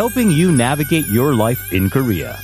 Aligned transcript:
helping 0.00 0.30
you 0.30 0.50
navigate 0.50 1.06
your 1.08 1.34
life 1.34 1.60
in 1.74 1.90
Korea. 1.90 2.34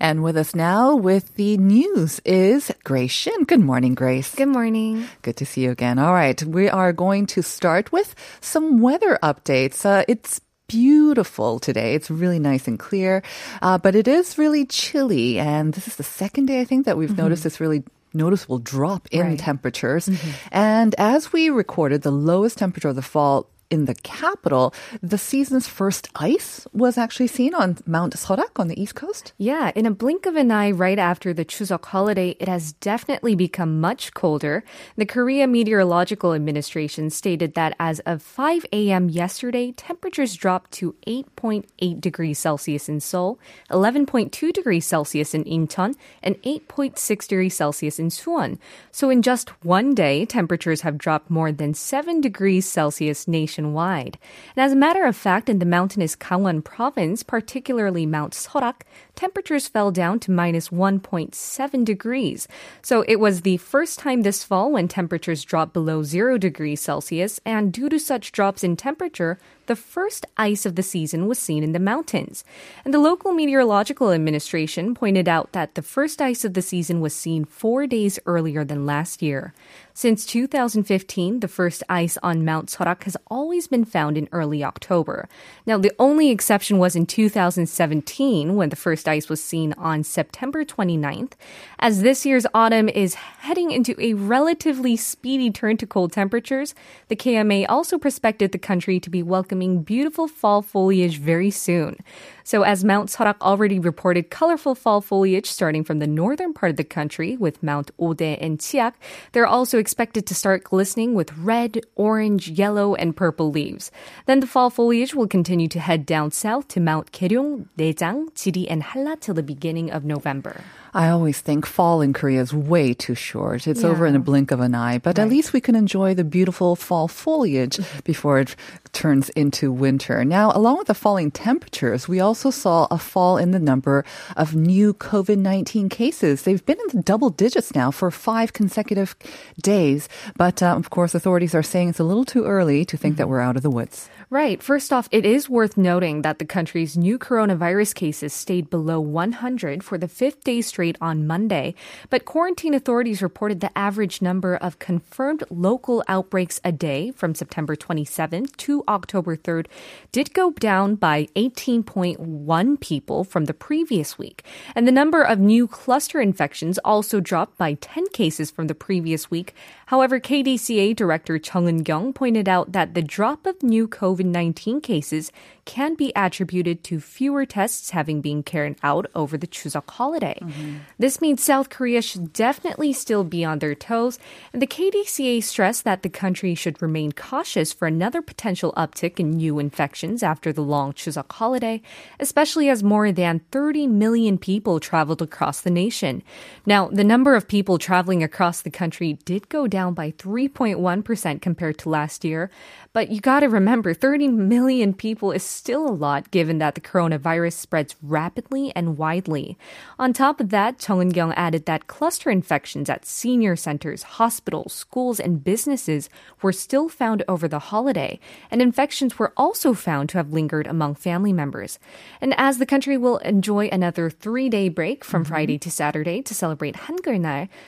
And 0.00 0.24
with 0.24 0.36
us 0.36 0.52
now 0.52 0.96
with 0.96 1.36
the 1.36 1.56
news 1.58 2.18
is 2.24 2.72
Grace 2.82 3.12
Shin. 3.12 3.44
Good 3.44 3.60
morning, 3.60 3.94
Grace. 3.94 4.34
Good 4.34 4.48
morning. 4.48 5.06
Good 5.22 5.36
to 5.36 5.46
see 5.46 5.62
you 5.62 5.70
again. 5.70 6.00
All 6.00 6.12
right, 6.12 6.42
we 6.42 6.68
are 6.68 6.92
going 6.92 7.26
to 7.38 7.40
start 7.40 7.92
with 7.92 8.16
some 8.40 8.80
weather 8.80 9.16
updates. 9.22 9.86
Uh, 9.86 10.02
it's 10.08 10.40
beautiful 10.66 11.60
today. 11.60 11.94
It's 11.94 12.10
really 12.10 12.40
nice 12.40 12.66
and 12.66 12.80
clear, 12.80 13.22
uh, 13.62 13.78
but 13.78 13.94
it 13.94 14.08
is 14.08 14.38
really 14.38 14.66
chilly. 14.66 15.38
And 15.38 15.72
this 15.72 15.86
is 15.86 15.94
the 15.94 16.02
second 16.02 16.46
day, 16.46 16.60
I 16.60 16.64
think, 16.64 16.86
that 16.86 16.98
we've 16.98 17.10
mm-hmm. 17.10 17.22
noticed 17.22 17.44
this 17.44 17.60
really 17.60 17.84
noticeable 18.12 18.58
drop 18.58 19.06
in 19.12 19.20
right. 19.20 19.38
temperatures. 19.38 20.08
Mm-hmm. 20.08 20.30
And 20.50 20.94
as 20.98 21.32
we 21.32 21.48
recorded, 21.48 22.02
the 22.02 22.10
lowest 22.10 22.58
temperature 22.58 22.88
of 22.88 22.96
the 22.96 23.02
fall 23.02 23.48
in 23.70 23.86
the 23.86 23.94
capital, 23.96 24.72
the 25.02 25.18
season's 25.18 25.66
first 25.66 26.08
ice 26.14 26.66
was 26.72 26.96
actually 26.96 27.26
seen 27.26 27.54
on 27.54 27.78
Mount 27.86 28.14
Sorak 28.14 28.58
on 28.58 28.68
the 28.68 28.80
east 28.80 28.94
coast. 28.94 29.32
Yeah, 29.38 29.72
in 29.74 29.86
a 29.86 29.90
blink 29.90 30.26
of 30.26 30.36
an 30.36 30.50
eye, 30.50 30.70
right 30.70 30.98
after 30.98 31.32
the 31.32 31.44
Chuseok 31.44 31.86
holiday, 31.86 32.36
it 32.38 32.48
has 32.48 32.72
definitely 32.74 33.34
become 33.34 33.80
much 33.80 34.14
colder. 34.14 34.62
The 34.96 35.06
Korea 35.06 35.46
Meteorological 35.46 36.32
Administration 36.32 37.10
stated 37.10 37.54
that 37.54 37.74
as 37.80 38.00
of 38.00 38.22
5 38.22 38.66
a.m. 38.72 39.08
yesterday, 39.08 39.72
temperatures 39.72 40.34
dropped 40.34 40.70
to 40.72 40.94
8.8 41.06 42.00
degrees 42.00 42.38
Celsius 42.38 42.88
in 42.88 43.00
Seoul, 43.00 43.38
11.2 43.70 44.52
degrees 44.52 44.86
Celsius 44.86 45.34
in 45.34 45.44
Incheon, 45.44 45.94
and 46.22 46.40
8.6 46.42 47.28
degrees 47.28 47.56
Celsius 47.56 47.98
in 47.98 48.08
Suwon. 48.08 48.58
So 48.92 49.10
in 49.10 49.22
just 49.22 49.50
one 49.64 49.94
day, 49.94 50.24
temperatures 50.24 50.82
have 50.82 50.98
dropped 50.98 51.30
more 51.30 51.50
than 51.50 51.74
7 51.74 52.20
degrees 52.20 52.66
Celsius 52.68 53.26
nationwide 53.26 53.55
nationwide. 53.56 54.18
And 54.54 54.64
as 54.64 54.72
a 54.72 54.76
matter 54.76 55.04
of 55.04 55.16
fact, 55.16 55.48
in 55.48 55.58
the 55.58 55.66
mountainous 55.66 56.16
Gangwon 56.16 56.62
province, 56.62 57.22
particularly 57.22 58.06
Mount 58.06 58.32
Sorak, 58.34 58.82
temperatures 59.14 59.68
fell 59.68 59.90
down 59.90 60.20
to 60.20 60.30
minus 60.30 60.68
1.7 60.68 61.84
degrees. 61.84 62.48
So 62.82 63.04
it 63.08 63.16
was 63.16 63.40
the 63.40 63.56
first 63.56 63.98
time 63.98 64.22
this 64.22 64.44
fall 64.44 64.72
when 64.72 64.88
temperatures 64.88 65.44
dropped 65.44 65.72
below 65.72 66.02
0 66.02 66.38
degrees 66.38 66.80
Celsius, 66.80 67.40
and 67.44 67.72
due 67.72 67.88
to 67.88 67.98
such 67.98 68.32
drops 68.32 68.62
in 68.62 68.76
temperature, 68.76 69.38
the 69.66 69.76
first 69.76 70.26
ice 70.36 70.66
of 70.66 70.76
the 70.76 70.82
season 70.82 71.26
was 71.26 71.38
seen 71.38 71.62
in 71.62 71.72
the 71.72 71.78
mountains. 71.78 72.44
And 72.84 72.94
the 72.94 72.98
local 72.98 73.32
meteorological 73.32 74.12
administration 74.12 74.94
pointed 74.94 75.28
out 75.28 75.52
that 75.52 75.74
the 75.74 75.82
first 75.82 76.22
ice 76.22 76.44
of 76.44 76.54
the 76.54 76.62
season 76.62 77.00
was 77.00 77.14
seen 77.14 77.44
four 77.44 77.86
days 77.86 78.18
earlier 78.26 78.64
than 78.64 78.86
last 78.86 79.22
year. 79.22 79.54
Since 79.98 80.26
2015, 80.26 81.40
the 81.40 81.48
first 81.48 81.82
ice 81.88 82.18
on 82.22 82.44
Mount 82.44 82.68
Sorak 82.68 83.04
has 83.04 83.16
always 83.28 83.66
been 83.66 83.86
found 83.86 84.18
in 84.18 84.28
early 84.30 84.62
October. 84.62 85.26
Now, 85.64 85.78
the 85.78 85.94
only 85.98 86.28
exception 86.30 86.76
was 86.76 86.94
in 86.94 87.06
2017 87.06 88.56
when 88.56 88.68
the 88.68 88.76
first 88.76 89.08
ice 89.08 89.30
was 89.30 89.42
seen 89.42 89.72
on 89.78 90.04
September 90.04 90.66
29th. 90.66 91.32
As 91.78 92.02
this 92.02 92.26
year's 92.26 92.46
autumn 92.52 92.90
is 92.90 93.14
heading 93.14 93.70
into 93.70 93.98
a 93.98 94.12
relatively 94.12 94.98
speedy 94.98 95.50
turn 95.50 95.78
to 95.78 95.86
cold 95.86 96.12
temperatures, 96.12 96.74
the 97.08 97.16
KMA 97.16 97.64
also 97.66 97.96
prospected 97.96 98.52
the 98.52 98.58
country 98.58 99.00
to 99.00 99.08
be 99.08 99.22
welcoming 99.22 99.55
welcoming 99.56 99.82
beautiful 99.82 100.28
fall 100.28 100.60
foliage 100.60 101.16
very 101.18 101.50
soon. 101.50 101.96
So, 102.44 102.62
as 102.62 102.84
Mount 102.84 103.08
Sorak 103.08 103.40
already 103.40 103.78
reported 103.78 104.30
colorful 104.30 104.74
fall 104.74 105.00
foliage 105.00 105.46
starting 105.46 105.82
from 105.82 105.98
the 105.98 106.06
northern 106.06 106.52
part 106.52 106.70
of 106.70 106.76
the 106.76 106.84
country 106.84 107.38
with 107.38 107.62
Mount 107.62 107.90
Ode 107.98 108.20
and 108.20 108.58
Chiak, 108.58 108.92
they're 109.32 109.46
also 109.46 109.78
expected 109.78 110.26
to 110.26 110.34
start 110.34 110.62
glistening 110.62 111.14
with 111.14 111.36
red, 111.38 111.80
orange, 111.96 112.50
yellow, 112.50 112.94
and 112.94 113.16
purple 113.16 113.50
leaves. 113.50 113.90
Then 114.26 114.40
the 114.40 114.46
fall 114.46 114.68
foliage 114.68 115.14
will 115.14 115.26
continue 115.26 115.68
to 115.68 115.80
head 115.80 116.04
down 116.04 116.30
south 116.32 116.68
to 116.68 116.80
Mount 116.80 117.12
Keryong, 117.12 117.68
Daejang, 117.78 118.30
Jiri, 118.34 118.66
and 118.68 118.82
Halla 118.82 119.16
till 119.16 119.34
the 119.34 119.42
beginning 119.42 119.90
of 119.90 120.04
November. 120.04 120.60
I 120.96 121.10
always 121.10 121.40
think 121.40 121.66
fall 121.66 122.00
in 122.00 122.14
Korea 122.14 122.40
is 122.40 122.54
way 122.54 122.94
too 122.94 123.14
short. 123.14 123.66
It's 123.66 123.82
yeah. 123.82 123.88
over 123.88 124.06
in 124.06 124.16
a 124.16 124.18
blink 124.18 124.50
of 124.50 124.60
an 124.60 124.74
eye, 124.74 124.96
but 124.96 125.18
right. 125.18 125.24
at 125.24 125.28
least 125.28 125.52
we 125.52 125.60
can 125.60 125.74
enjoy 125.74 126.14
the 126.14 126.24
beautiful 126.24 126.74
fall 126.74 127.06
foliage 127.06 127.78
before 128.02 128.40
it 128.40 128.56
turns 128.94 129.28
into 129.36 129.70
winter. 129.70 130.24
Now, 130.24 130.52
along 130.54 130.78
with 130.78 130.86
the 130.86 130.94
falling 130.94 131.30
temperatures, 131.30 132.08
we 132.08 132.18
also 132.18 132.48
saw 132.48 132.86
a 132.90 132.96
fall 132.96 133.36
in 133.36 133.50
the 133.50 133.58
number 133.58 134.06
of 134.38 134.54
new 134.54 134.94
COVID 134.94 135.36
19 135.36 135.90
cases. 135.90 136.42
They've 136.42 136.64
been 136.64 136.80
in 136.88 136.96
the 136.96 137.02
double 137.02 137.28
digits 137.28 137.74
now 137.74 137.90
for 137.90 138.10
five 138.10 138.54
consecutive 138.54 139.14
days, 139.60 140.08
but 140.38 140.62
um, 140.62 140.78
of 140.78 140.88
course, 140.88 141.14
authorities 141.14 141.54
are 141.54 141.62
saying 141.62 141.90
it's 141.90 142.00
a 142.00 142.04
little 142.04 142.24
too 142.24 142.46
early 142.46 142.86
to 142.86 142.96
think 142.96 143.12
mm-hmm. 143.12 143.18
that 143.18 143.28
we're 143.28 143.40
out 143.40 143.56
of 143.56 143.62
the 143.62 143.68
woods. 143.68 144.08
Right. 144.28 144.60
First 144.60 144.92
off, 144.92 145.08
it 145.12 145.24
is 145.24 145.48
worth 145.48 145.76
noting 145.76 146.22
that 146.22 146.40
the 146.40 146.44
country's 146.44 146.96
new 146.96 147.16
coronavirus 147.16 147.94
cases 147.94 148.32
stayed 148.32 148.68
below 148.70 148.98
100 148.98 149.84
for 149.84 149.98
the 149.98 150.08
fifth 150.08 150.42
day 150.42 150.62
straight 150.62 150.85
on 151.00 151.26
Monday. 151.26 151.74
But 152.08 152.24
quarantine 152.24 152.72
authorities 152.72 153.22
reported 153.22 153.60
the 153.60 153.76
average 153.76 154.22
number 154.22 154.54
of 154.54 154.78
confirmed 154.78 155.42
local 155.50 156.04
outbreaks 156.06 156.60
a 156.62 156.70
day 156.70 157.10
from 157.10 157.34
September 157.34 157.74
27th 157.74 158.56
to 158.58 158.84
October 158.86 159.36
3rd 159.36 159.66
did 160.12 160.32
go 160.32 160.52
down 160.52 160.94
by 160.94 161.26
18.1 161.34 162.80
people 162.80 163.24
from 163.24 163.46
the 163.46 163.54
previous 163.54 164.16
week. 164.16 164.44
And 164.74 164.86
the 164.86 164.92
number 164.92 165.22
of 165.22 165.38
new 165.40 165.66
cluster 165.66 166.20
infections 166.20 166.78
also 166.84 167.20
dropped 167.20 167.58
by 167.58 167.74
10 167.74 168.08
cases 168.08 168.50
from 168.50 168.68
the 168.68 168.74
previous 168.74 169.30
week. 169.30 169.54
However, 169.86 170.18
KDCA 170.18 170.96
Director 170.96 171.38
Chung 171.38 171.66
Eun-kyung 171.66 172.12
pointed 172.12 172.48
out 172.48 172.72
that 172.72 172.94
the 172.94 173.02
drop 173.02 173.46
of 173.46 173.62
new 173.62 173.86
COVID 173.86 174.16
COVID 174.16 174.26
19 174.26 174.80
cases 174.80 175.32
can 175.64 175.94
be 175.94 176.12
attributed 176.14 176.84
to 176.84 177.00
fewer 177.00 177.44
tests 177.44 177.90
having 177.90 178.20
been 178.20 178.42
carried 178.42 178.76
out 178.84 179.06
over 179.14 179.36
the 179.36 179.48
Chuseok 179.48 179.90
holiday. 179.90 180.38
Mm-hmm. 180.40 180.76
This 180.98 181.20
means 181.20 181.42
South 181.42 181.70
Korea 181.70 182.00
should 182.00 182.32
definitely 182.32 182.92
still 182.92 183.24
be 183.24 183.44
on 183.44 183.58
their 183.58 183.74
toes, 183.74 184.18
and 184.52 184.62
the 184.62 184.66
KDCA 184.66 185.42
stressed 185.42 185.84
that 185.84 186.02
the 186.02 186.08
country 186.08 186.54
should 186.54 186.80
remain 186.80 187.10
cautious 187.10 187.72
for 187.72 187.88
another 187.88 188.22
potential 188.22 188.72
uptick 188.76 189.18
in 189.18 189.30
new 189.30 189.58
infections 189.58 190.22
after 190.22 190.52
the 190.52 190.62
long 190.62 190.92
Chuseok 190.92 191.32
holiday, 191.32 191.82
especially 192.20 192.68
as 192.68 192.84
more 192.84 193.10
than 193.10 193.40
30 193.50 193.88
million 193.88 194.38
people 194.38 194.78
traveled 194.78 195.20
across 195.20 195.60
the 195.60 195.70
nation. 195.70 196.22
Now, 196.64 196.88
the 196.88 197.04
number 197.04 197.34
of 197.34 197.48
people 197.48 197.78
traveling 197.78 198.22
across 198.22 198.62
the 198.62 198.70
country 198.70 199.14
did 199.24 199.48
go 199.48 199.66
down 199.66 199.75
by 199.76 200.12
3.1% 200.12 201.42
compared 201.42 201.78
to 201.78 201.88
last 201.88 202.24
year, 202.24 202.50
but 202.92 203.10
you 203.10 203.20
got 203.20 203.40
to 203.40 203.48
remember 203.48 203.92
30 203.92 204.28
million 204.28 204.94
people 204.94 205.32
is 205.32 205.42
still 205.42 205.86
a 205.86 205.90
lot 205.90 206.30
given 206.30 206.58
that 206.58 206.74
the 206.74 206.80
coronavirus 206.80 207.54
spreads 207.54 207.96
rapidly 208.02 208.72
and 208.74 208.96
widely. 208.96 209.58
On 209.98 210.12
top 210.12 210.40
of 210.40 210.50
that, 210.50 210.78
Chung 210.78 211.00
Eun-kyung 211.00 211.34
added 211.34 211.66
that 211.66 211.88
cluster 211.88 212.30
infections 212.30 212.88
at 212.88 213.04
senior 213.04 213.56
centers, 213.56 214.02
hospitals, 214.02 214.72
schools, 214.72 215.20
and 215.20 215.44
businesses 215.44 216.08
were 216.40 216.52
still 216.52 216.88
found 216.88 217.22
over 217.28 217.48
the 217.48 217.58
holiday, 217.58 218.18
and 218.50 218.62
infections 218.62 219.18
were 219.18 219.32
also 219.36 219.74
found 219.74 220.08
to 220.08 220.18
have 220.18 220.32
lingered 220.32 220.66
among 220.66 220.94
family 220.94 221.32
members. 221.32 221.78
And 222.20 222.34
as 222.38 222.58
the 222.58 222.66
country 222.66 222.96
will 222.96 223.18
enjoy 223.18 223.66
another 223.68 224.10
three-day 224.10 224.68
break 224.70 225.04
from 225.04 225.22
mm-hmm. 225.22 225.32
Friday 225.32 225.58
to 225.58 225.70
Saturday 225.70 226.22
to 226.22 226.34
celebrate 226.34 226.76
Hangul 226.76 227.16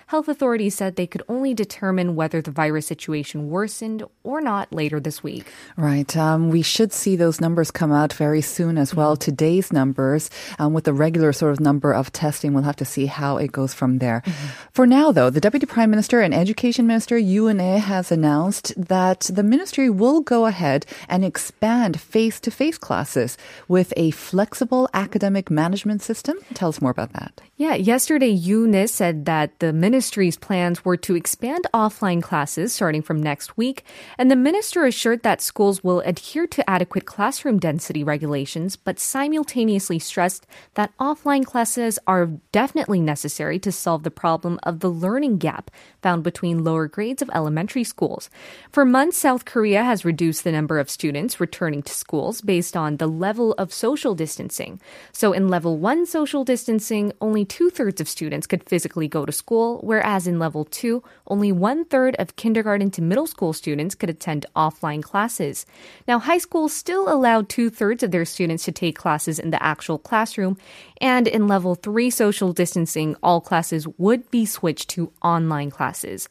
health 0.07 0.29
authorities 0.29 0.75
said 0.75 0.95
they 0.95 1.07
could 1.07 1.23
only 1.29 1.55
determine 1.55 1.98
whether 2.15 2.41
the 2.41 2.51
virus 2.51 2.87
situation 2.87 3.51
worsened 3.51 4.03
or 4.23 4.41
not 4.41 4.73
later 4.73 5.01
this 5.01 5.23
week. 5.23 5.47
Right. 5.77 6.17
Um, 6.17 6.51
we 6.51 6.63
should 6.63 6.93
see 6.93 7.17
those 7.17 7.41
numbers 7.41 7.71
come 7.71 7.93
out 7.93 8.13
very 8.13 8.41
soon 8.41 8.79
as 8.79 8.95
well. 8.95 9.15
Mm-hmm. 9.15 9.31
Today's 9.31 9.73
numbers, 9.73 10.31
um, 10.59 10.73
with 10.73 10.85
the 10.85 10.93
regular 10.93 11.33
sort 11.33 11.53
of 11.53 11.61
number 11.61 11.93
of 11.93 12.13
testing, 12.13 12.55
we'll 12.55 12.63
have 12.63 12.77
to 12.77 12.85
see 12.85 13.07
how 13.07 13.37
it 13.37 13.53
goes 13.53 13.75
from 13.75 13.99
there. 13.99 14.23
Mm-hmm. 14.25 14.47
For 14.73 14.87
now, 14.87 15.13
though, 15.13 15.31
the 15.31 15.41
Deputy 15.41 15.67
Prime 15.67 15.91
Minister 15.91 16.21
and 16.21 16.35
Education 16.35 16.87
Minister 16.87 17.17
Eun-hae 17.17 17.79
has 17.79 18.13
announced 18.13 18.73
that 18.77 19.21
the 19.33 19.43
ministry 19.43 19.91
will 19.91 20.21
go 20.21 20.47
ahead 20.47 20.87
and 21.09 21.25
expand 21.25 22.01
face-to-face 22.01 22.79
classes 22.79 23.37
with 23.67 23.93
a 23.97 24.11
flexible 24.13 24.89
academic 24.95 25.51
management 25.51 26.03
system. 26.03 26.37
Tell 26.55 26.69
us 26.69 26.81
more 26.81 26.91
about 26.91 27.13
that. 27.15 27.41
Yeah, 27.57 27.75
yesterday 27.75 28.29
Yoo 28.29 28.87
said 28.87 29.25
that 29.25 29.59
the 29.59 29.73
ministry's 29.73 30.37
plans 30.37 30.85
were 30.85 30.97
to 30.99 31.17
expand 31.17 31.67
off 31.73 31.88
offline 31.89 32.23
classes 32.23 32.73
starting 32.73 33.03
from 33.03 33.23
next 33.23 33.57
week, 33.57 33.85
and 34.19 34.31
the 34.31 34.37
minister 34.37 34.85
assured 34.85 35.23
that 35.23 35.41
schools 35.41 35.83
will 35.83 36.01
adhere 36.01 36.47
to 36.47 36.69
adequate 36.69 37.07
classroom 37.07 37.59
density 37.59 38.05
regulations, 38.05 38.77
but 38.77 38.99
simultaneously 38.99 39.99
stressed 39.99 40.47
that 40.75 40.93
offline 40.99 41.45
classes 41.45 41.99
are 42.07 42.27
definitely 42.53 43.01
necessary 43.01 43.59
to 43.59 43.73
solve 43.73 44.03
the 44.03 44.11
problem 44.11 44.59
of 44.65 44.81
the 44.81 44.91
learning 44.91 45.39
gap 45.39 45.71
found 46.03 46.23
between 46.23 46.65
lower 46.65 46.87
grades 46.87 47.23
of 47.23 47.31
elementary 47.35 47.85
schools. 47.85 48.29
For 48.71 48.85
months, 48.85 49.17
South 49.17 49.45
Korea 49.45 49.83
has 49.83 50.05
reduced 50.05 50.45
the 50.45 50.53
number 50.53 50.79
of 50.79 50.91
students 50.91 51.41
returning 51.41 51.83
to 51.83 51.93
schools 51.93 52.41
based 52.41 52.77
on 52.77 52.99
the 52.99 53.07
level 53.07 53.55
of 53.55 53.73
social 53.73 54.15
distancing. 54.15 54.81
So 55.13 55.33
in 55.33 55.49
level 55.49 55.79
one 55.79 56.05
social 56.07 56.45
distancing, 56.45 57.13
only 57.21 57.45
two 57.45 57.71
thirds 57.71 58.01
of 58.01 58.09
students 58.09 58.47
could 58.47 58.69
physically 58.69 59.09
go 59.09 59.25
to 59.25 59.33
school, 59.33 59.81
whereas 59.83 60.27
in 60.27 60.39
level 60.39 60.65
two, 60.65 61.03
only 61.27 61.53
one 61.53 61.78
third 61.85 62.17
of 62.17 62.37
kindergarten 62.37 62.91
to 62.93 63.03
middle 63.03 63.27
school 63.27 63.53
students 63.53 63.95
could 63.95 64.11
attend 64.11 64.47
offline 64.55 65.03
classes. 65.03 65.67
Now, 66.07 66.19
high 66.19 66.39
schools 66.39 66.73
still 66.73 67.13
allowed 67.13 67.49
two 67.49 67.71
thirds 67.71 68.03
of 68.03 68.11
their 68.11 68.25
students 68.25 68.65
to 68.65 68.73
take 68.73 68.97
classes 68.97 69.39
in 69.39 69.51
the 69.51 69.63
actual 69.63 69.99
classroom, 69.99 70.59
and 71.01 71.27
in 71.29 71.49
level 71.49 71.75
three 71.75 72.11
social 72.11 72.53
distancing, 72.53 73.17
all 73.23 73.41
classes 73.41 73.87
would 73.99 74.31
be 74.31 74.47
switched 74.47 74.89
to 74.91 75.13
online 75.23 75.71
classes. 75.71 76.29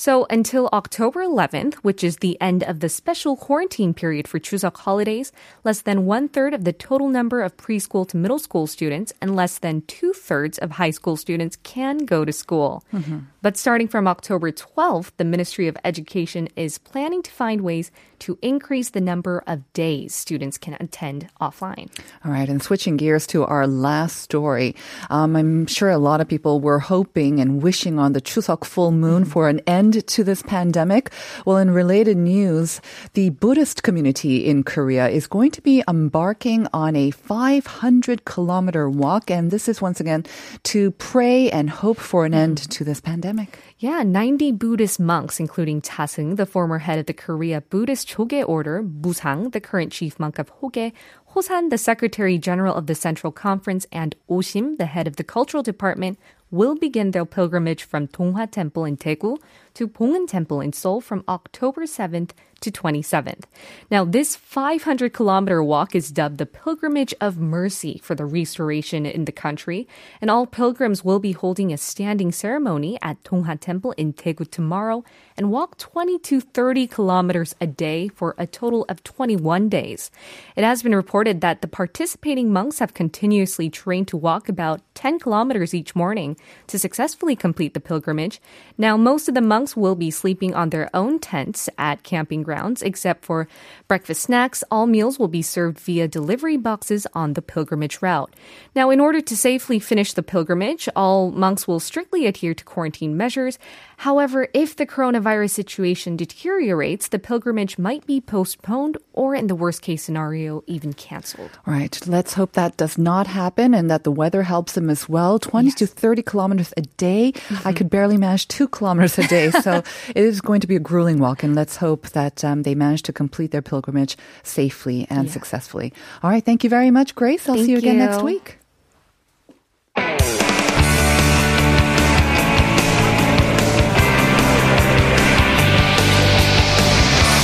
So 0.00 0.26
until 0.30 0.70
October 0.72 1.22
11th, 1.22 1.74
which 1.82 2.02
is 2.02 2.16
the 2.16 2.40
end 2.40 2.64
of 2.64 2.80
the 2.80 2.88
special 2.88 3.36
quarantine 3.36 3.92
period 3.92 4.26
for 4.26 4.40
Chuseok 4.40 4.78
holidays, 4.78 5.30
less 5.62 5.82
than 5.82 6.06
one 6.06 6.26
third 6.26 6.54
of 6.54 6.64
the 6.64 6.72
total 6.72 7.10
number 7.10 7.42
of 7.42 7.58
preschool 7.58 8.08
to 8.08 8.16
middle 8.16 8.38
school 8.38 8.66
students 8.66 9.12
and 9.20 9.36
less 9.36 9.58
than 9.58 9.82
two 9.82 10.14
thirds 10.14 10.56
of 10.56 10.70
high 10.70 10.88
school 10.88 11.18
students 11.18 11.58
can 11.64 12.06
go 12.06 12.24
to 12.24 12.32
school. 12.32 12.82
Mm-hmm. 12.94 13.18
But 13.42 13.58
starting 13.58 13.88
from 13.88 14.08
October 14.08 14.50
12th, 14.50 15.10
the 15.18 15.24
Ministry 15.26 15.68
of 15.68 15.76
Education 15.84 16.48
is 16.56 16.78
planning 16.78 17.22
to 17.22 17.30
find 17.30 17.60
ways 17.60 17.90
to 18.20 18.38
increase 18.40 18.90
the 18.90 19.00
number 19.00 19.42
of 19.46 19.70
days 19.72 20.14
students 20.14 20.56
can 20.56 20.78
attend 20.80 21.28
offline. 21.40 21.90
All 22.24 22.32
right, 22.32 22.48
and 22.48 22.62
switching 22.62 22.96
gears 22.96 23.26
to 23.28 23.44
our 23.44 23.66
last 23.66 24.16
story. 24.16 24.76
Um, 25.10 25.36
I'm 25.36 25.66
sure 25.66 25.90
a 25.90 25.98
lot 25.98 26.20
of 26.20 26.28
people 26.28 26.60
were 26.60 26.78
hoping 26.78 27.40
and 27.40 27.62
wishing 27.62 27.98
on 27.98 28.12
the 28.12 28.20
Chuseok 28.20 28.64
full 28.64 28.92
moon 28.92 29.24
for 29.24 29.48
an 29.48 29.60
end 29.66 29.89
to 29.92 30.24
this 30.24 30.42
pandemic. 30.42 31.10
Well, 31.44 31.58
in 31.58 31.70
related 31.70 32.16
news, 32.16 32.80
the 33.14 33.30
Buddhist 33.30 33.82
community 33.82 34.46
in 34.46 34.62
Korea 34.62 35.08
is 35.08 35.26
going 35.26 35.50
to 35.52 35.62
be 35.62 35.82
embarking 35.88 36.66
on 36.72 36.96
a 36.96 37.10
500 37.10 38.24
kilometer 38.24 38.88
walk, 38.88 39.30
and 39.30 39.50
this 39.50 39.68
is 39.68 39.80
once 39.80 40.00
again 40.00 40.24
to 40.64 40.90
pray 40.92 41.50
and 41.50 41.70
hope 41.70 41.98
for 41.98 42.24
an 42.24 42.34
end 42.34 42.58
to 42.70 42.84
this 42.84 43.00
pandemic. 43.00 43.58
Yeah, 43.78 44.02
90 44.02 44.52
Buddhist 44.52 45.00
monks, 45.00 45.40
including 45.40 45.80
Chasung, 45.80 46.36
the 46.36 46.46
former 46.46 46.78
head 46.78 46.98
of 46.98 47.06
the 47.06 47.14
Korea 47.14 47.60
Buddhist 47.60 48.08
Jogye 48.08 48.46
order, 48.46 48.82
Busang, 48.82 49.52
the 49.52 49.60
current 49.60 49.92
chief 49.92 50.18
monk 50.18 50.38
of 50.38 50.48
Hoge, 50.48 50.92
Hosan, 51.34 51.70
the 51.70 51.78
secretary 51.78 52.38
general 52.38 52.74
of 52.74 52.88
the 52.88 52.94
Central 52.94 53.32
Conference, 53.32 53.86
and 53.92 54.16
oh 54.28 54.38
Oshim, 54.40 54.78
the 54.78 54.86
head 54.86 55.06
of 55.06 55.14
the 55.14 55.22
cultural 55.22 55.62
department, 55.62 56.18
will 56.50 56.74
begin 56.74 57.12
their 57.12 57.24
pilgrimage 57.24 57.84
from 57.84 58.08
Donghwa 58.08 58.50
Temple 58.50 58.84
in 58.84 58.96
Daegu 58.96 59.38
to 59.74 59.88
Bongun 59.88 60.26
Temple 60.26 60.60
in 60.60 60.72
Seoul 60.72 61.00
from 61.00 61.24
October 61.28 61.82
7th 61.82 62.30
to 62.60 62.70
27th. 62.70 63.44
Now, 63.90 64.04
this 64.04 64.36
500 64.36 65.12
kilometer 65.12 65.62
walk 65.62 65.94
is 65.94 66.10
dubbed 66.10 66.38
the 66.38 66.46
Pilgrimage 66.46 67.14
of 67.20 67.38
Mercy 67.38 68.00
for 68.02 68.14
the 68.14 68.26
restoration 68.26 69.06
in 69.06 69.24
the 69.24 69.32
country, 69.32 69.88
and 70.20 70.30
all 70.30 70.46
pilgrims 70.46 71.04
will 71.04 71.18
be 71.18 71.32
holding 71.32 71.72
a 71.72 71.78
standing 71.78 72.32
ceremony 72.32 72.98
at 73.02 73.22
Donghwa 73.24 73.58
Temple 73.58 73.92
in 73.92 74.12
Daegu 74.12 74.50
tomorrow 74.50 75.04
and 75.36 75.50
walk 75.50 75.78
20 75.78 76.18
to 76.18 76.40
30 76.40 76.86
kilometers 76.86 77.54
a 77.60 77.66
day 77.66 78.08
for 78.08 78.34
a 78.36 78.46
total 78.46 78.84
of 78.88 79.02
21 79.04 79.68
days. 79.68 80.10
It 80.54 80.64
has 80.64 80.82
been 80.82 80.94
reported 80.94 81.40
that 81.40 81.62
the 81.62 81.68
participating 81.68 82.52
monks 82.52 82.78
have 82.78 82.92
continuously 82.94 83.70
trained 83.70 84.08
to 84.08 84.16
walk 84.16 84.48
about 84.48 84.82
10 84.94 85.18
kilometers 85.18 85.72
each 85.72 85.96
morning 85.96 86.36
to 86.66 86.78
successfully 86.78 87.34
complete 87.34 87.72
the 87.72 87.80
pilgrimage. 87.80 88.40
Now, 88.76 88.98
most 88.98 89.28
of 89.28 89.34
the 89.34 89.40
monks 89.40 89.59
will 89.76 89.94
be 89.94 90.10
sleeping 90.10 90.54
on 90.54 90.70
their 90.70 90.88
own 90.94 91.18
tents 91.18 91.68
at 91.78 92.02
camping 92.02 92.42
grounds, 92.42 92.82
except 92.82 93.24
for 93.24 93.46
breakfast 93.88 94.22
snacks. 94.22 94.64
All 94.70 94.86
meals 94.86 95.18
will 95.18 95.28
be 95.28 95.42
served 95.42 95.78
via 95.78 96.08
delivery 96.08 96.56
boxes 96.56 97.06
on 97.14 97.34
the 97.34 97.42
pilgrimage 97.42 98.02
route. 98.02 98.34
Now, 98.74 98.90
in 98.90 99.00
order 99.00 99.20
to 99.20 99.36
safely 99.36 99.78
finish 99.78 100.12
the 100.12 100.22
pilgrimage, 100.22 100.88
all 100.96 101.30
monks 101.30 101.68
will 101.68 101.80
strictly 101.80 102.26
adhere 102.26 102.54
to 102.54 102.64
quarantine 102.64 103.16
measures. 103.16 103.58
However, 103.98 104.48
if 104.54 104.76
the 104.76 104.86
coronavirus 104.86 105.50
situation 105.50 106.16
deteriorates, 106.16 107.08
the 107.08 107.18
pilgrimage 107.18 107.78
might 107.78 108.06
be 108.06 108.20
postponed 108.20 108.96
or, 109.12 109.34
in 109.34 109.46
the 109.46 109.54
worst 109.54 109.82
case 109.82 110.02
scenario, 110.02 110.64
even 110.66 110.94
canceled. 110.94 111.50
All 111.66 111.74
right. 111.74 112.00
Let's 112.06 112.32
hope 112.32 112.52
that 112.52 112.78
does 112.78 112.96
not 112.96 113.26
happen 113.26 113.74
and 113.74 113.90
that 113.90 114.04
the 114.04 114.10
weather 114.10 114.42
helps 114.42 114.72
them 114.72 114.88
as 114.88 115.08
well. 115.08 115.38
20 115.38 115.68
yes. 115.68 115.74
to 115.76 115.86
30 115.86 116.22
kilometers 116.22 116.72
a 116.76 116.82
day. 116.82 117.32
Mm-hmm. 117.32 117.68
I 117.68 117.72
could 117.72 117.90
barely 117.90 118.16
manage 118.16 118.48
two 118.48 118.68
kilometers 118.68 119.18
a 119.18 119.26
day. 119.26 119.49
So 119.50 119.82
it 120.08 120.16
is 120.16 120.40
going 120.40 120.60
to 120.60 120.66
be 120.66 120.76
a 120.76 120.80
grueling 120.80 121.18
walk. 121.18 121.42
And 121.42 121.54
let's 121.54 121.76
hope 121.76 122.08
that 122.10 122.44
um, 122.44 122.62
they 122.62 122.74
manage 122.74 123.02
to 123.02 123.12
complete 123.12 123.50
their 123.50 123.62
pilgrimage 123.62 124.16
safely 124.42 125.06
and 125.10 125.26
yeah. 125.26 125.32
successfully. 125.32 125.92
All 126.22 126.30
right. 126.30 126.44
Thank 126.44 126.64
you 126.64 126.70
very 126.70 126.90
much, 126.90 127.14
Grace. 127.14 127.48
I'll 127.48 127.54
thank 127.54 127.66
see 127.66 127.72
you 127.72 127.78
again 127.78 127.94
you. 127.94 128.06
next 128.06 128.22
week. 128.22 128.58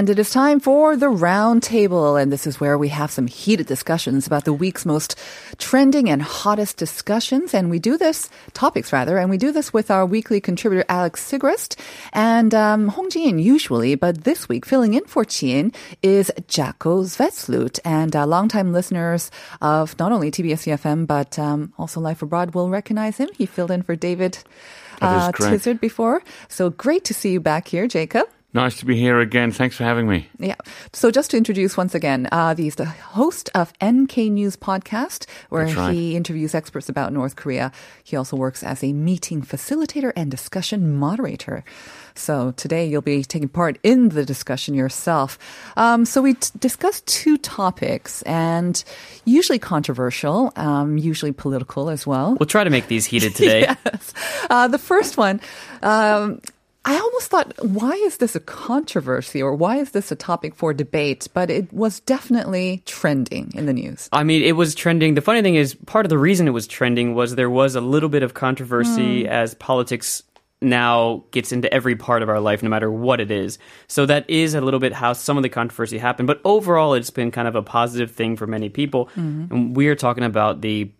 And 0.00 0.08
it 0.08 0.18
is 0.18 0.30
time 0.30 0.60
for 0.60 0.96
the 0.96 1.10
round 1.10 1.62
table. 1.62 2.16
And 2.16 2.32
this 2.32 2.46
is 2.46 2.58
where 2.58 2.78
we 2.78 2.88
have 2.88 3.10
some 3.10 3.26
heated 3.26 3.66
discussions 3.66 4.26
about 4.26 4.46
the 4.46 4.52
week's 4.54 4.86
most 4.86 5.14
trending 5.58 6.08
and 6.08 6.22
hottest 6.22 6.78
discussions. 6.78 7.52
And 7.52 7.68
we 7.68 7.78
do 7.78 7.98
this, 7.98 8.30
topics 8.54 8.94
rather, 8.94 9.18
and 9.18 9.28
we 9.28 9.36
do 9.36 9.52
this 9.52 9.74
with 9.74 9.90
our 9.90 10.06
weekly 10.06 10.40
contributor, 10.40 10.86
Alex 10.88 11.30
Sigrist 11.30 11.78
and 12.14 12.54
um, 12.54 12.88
Hong 12.88 13.10
Jin 13.10 13.38
usually. 13.38 13.94
But 13.94 14.24
this 14.24 14.48
week, 14.48 14.64
filling 14.64 14.94
in 14.94 15.04
for 15.04 15.26
Jin 15.26 15.70
is 16.02 16.32
Jacco 16.48 17.02
Zwetsloot. 17.02 17.78
And 17.84 18.16
uh, 18.16 18.26
longtime 18.26 18.72
listeners 18.72 19.30
of 19.60 19.98
not 19.98 20.12
only 20.12 20.30
TBS 20.30 20.64
EFM, 20.64 21.06
but 21.06 21.38
um, 21.38 21.74
also 21.76 22.00
Life 22.00 22.22
Abroad 22.22 22.54
will 22.54 22.70
recognize 22.70 23.18
him. 23.18 23.28
He 23.36 23.44
filled 23.44 23.70
in 23.70 23.82
for 23.82 23.96
David 23.96 24.38
uh, 25.02 25.30
Tizard 25.32 25.78
before. 25.78 26.22
So 26.48 26.70
great 26.70 27.04
to 27.04 27.12
see 27.12 27.32
you 27.32 27.40
back 27.40 27.68
here, 27.68 27.86
Jacob. 27.86 28.26
Nice 28.52 28.78
to 28.78 28.84
be 28.84 28.96
here 28.96 29.20
again. 29.20 29.52
Thanks 29.52 29.76
for 29.76 29.84
having 29.84 30.08
me. 30.08 30.28
Yeah. 30.40 30.56
So 30.92 31.12
just 31.12 31.30
to 31.30 31.36
introduce 31.36 31.76
once 31.76 31.94
again, 31.94 32.28
uh, 32.32 32.56
he's 32.56 32.74
the 32.74 32.84
host 32.84 33.48
of 33.54 33.72
NK 33.82 34.16
News 34.30 34.56
podcast, 34.56 35.26
where 35.50 35.66
right. 35.66 35.94
he 35.94 36.16
interviews 36.16 36.52
experts 36.52 36.88
about 36.88 37.12
North 37.12 37.36
Korea. 37.36 37.70
He 38.02 38.16
also 38.16 38.36
works 38.36 38.64
as 38.64 38.82
a 38.82 38.92
meeting 38.92 39.40
facilitator 39.40 40.12
and 40.16 40.32
discussion 40.32 40.96
moderator. 40.96 41.62
So 42.16 42.50
today 42.56 42.86
you'll 42.86 43.02
be 43.02 43.22
taking 43.22 43.48
part 43.48 43.78
in 43.84 44.08
the 44.08 44.24
discussion 44.24 44.74
yourself. 44.74 45.38
Um, 45.76 46.04
so 46.04 46.20
we 46.20 46.34
t- 46.34 46.50
discussed 46.58 47.06
two 47.06 47.38
topics 47.38 48.22
and 48.22 48.82
usually 49.24 49.60
controversial, 49.60 50.52
um, 50.56 50.98
usually 50.98 51.32
political 51.32 51.88
as 51.88 52.04
well. 52.04 52.36
We'll 52.40 52.48
try 52.48 52.64
to 52.64 52.70
make 52.70 52.88
these 52.88 53.06
heated 53.06 53.34
today. 53.36 53.60
yes. 53.60 54.12
Uh, 54.50 54.66
the 54.66 54.78
first 54.78 55.16
one, 55.16 55.40
um, 55.82 56.40
I 56.84 56.98
almost 56.98 57.30
thought, 57.30 57.52
why 57.62 57.92
is 57.92 58.16
this 58.16 58.34
a 58.34 58.40
controversy 58.40 59.42
or 59.42 59.54
why 59.54 59.76
is 59.76 59.90
this 59.90 60.10
a 60.10 60.16
topic 60.16 60.54
for 60.54 60.72
debate? 60.72 61.28
But 61.34 61.50
it 61.50 61.70
was 61.72 62.00
definitely 62.00 62.82
trending 62.86 63.52
in 63.54 63.66
the 63.66 63.74
news. 63.74 64.08
I 64.12 64.24
mean, 64.24 64.42
it 64.42 64.56
was 64.56 64.74
trending. 64.74 65.14
The 65.14 65.20
funny 65.20 65.42
thing 65.42 65.56
is, 65.56 65.74
part 65.74 66.06
of 66.06 66.10
the 66.10 66.18
reason 66.18 66.48
it 66.48 66.52
was 66.52 66.66
trending 66.66 67.14
was 67.14 67.34
there 67.34 67.50
was 67.50 67.74
a 67.74 67.82
little 67.82 68.08
bit 68.08 68.22
of 68.22 68.32
controversy 68.32 69.24
mm. 69.24 69.28
as 69.28 69.54
politics 69.54 70.22
now 70.62 71.24
gets 71.30 71.52
into 71.52 71.72
every 71.72 71.96
part 71.96 72.22
of 72.22 72.28
our 72.28 72.40
life, 72.40 72.62
no 72.62 72.68
matter 72.68 72.90
what 72.90 73.20
it 73.20 73.30
is. 73.30 73.58
So 73.86 74.06
that 74.06 74.28
is 74.28 74.54
a 74.54 74.60
little 74.60 74.80
bit 74.80 74.92
how 74.92 75.12
some 75.12 75.36
of 75.36 75.42
the 75.42 75.48
controversy 75.48 75.98
happened. 75.98 76.26
But 76.26 76.40
overall, 76.44 76.94
it's 76.94 77.10
been 77.10 77.30
kind 77.30 77.48
of 77.48 77.54
a 77.54 77.62
positive 77.62 78.10
thing 78.10 78.36
for 78.36 78.46
many 78.46 78.68
people. 78.68 79.06
Mm-hmm. 79.16 79.54
And 79.54 79.76
we 79.76 79.88
are 79.88 79.94
talking 79.94 80.24
about 80.24 80.60
the 80.60 80.90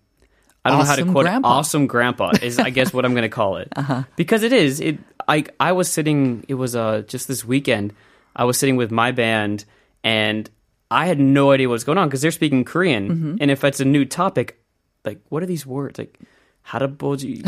I 0.64 0.70
don't 0.70 0.80
awesome 0.80 0.86
know 0.86 0.90
how 0.90 0.96
to 0.96 1.12
quote 1.12 1.24
grandpa. 1.24 1.48
it. 1.48 1.52
Awesome 1.52 1.86
grandpa 1.86 2.32
is, 2.42 2.58
I 2.58 2.70
guess, 2.70 2.92
what 2.92 3.04
I'm 3.04 3.12
going 3.12 3.22
to 3.22 3.28
call 3.28 3.56
it 3.56 3.68
uh-huh. 3.76 4.04
because 4.16 4.42
it 4.42 4.52
is. 4.52 4.80
It 4.80 4.98
I 5.26 5.44
I 5.58 5.72
was 5.72 5.90
sitting. 5.90 6.44
It 6.48 6.54
was 6.54 6.76
uh 6.76 7.02
just 7.06 7.28
this 7.28 7.44
weekend. 7.44 7.94
I 8.36 8.44
was 8.44 8.58
sitting 8.58 8.76
with 8.76 8.90
my 8.90 9.10
band 9.10 9.64
and 10.04 10.48
I 10.90 11.06
had 11.06 11.18
no 11.18 11.50
idea 11.52 11.68
what 11.68 11.74
was 11.74 11.84
going 11.84 11.98
on 11.98 12.08
because 12.08 12.20
they're 12.20 12.30
speaking 12.30 12.64
Korean, 12.64 13.08
mm-hmm. 13.08 13.36
and 13.40 13.50
if 13.50 13.64
it's 13.64 13.80
a 13.80 13.84
new 13.84 14.04
topic, 14.04 14.60
like 15.04 15.20
what 15.28 15.42
are 15.42 15.46
these 15.46 15.66
words 15.66 15.98
like? 15.98 16.18
할아버지, 16.62 17.42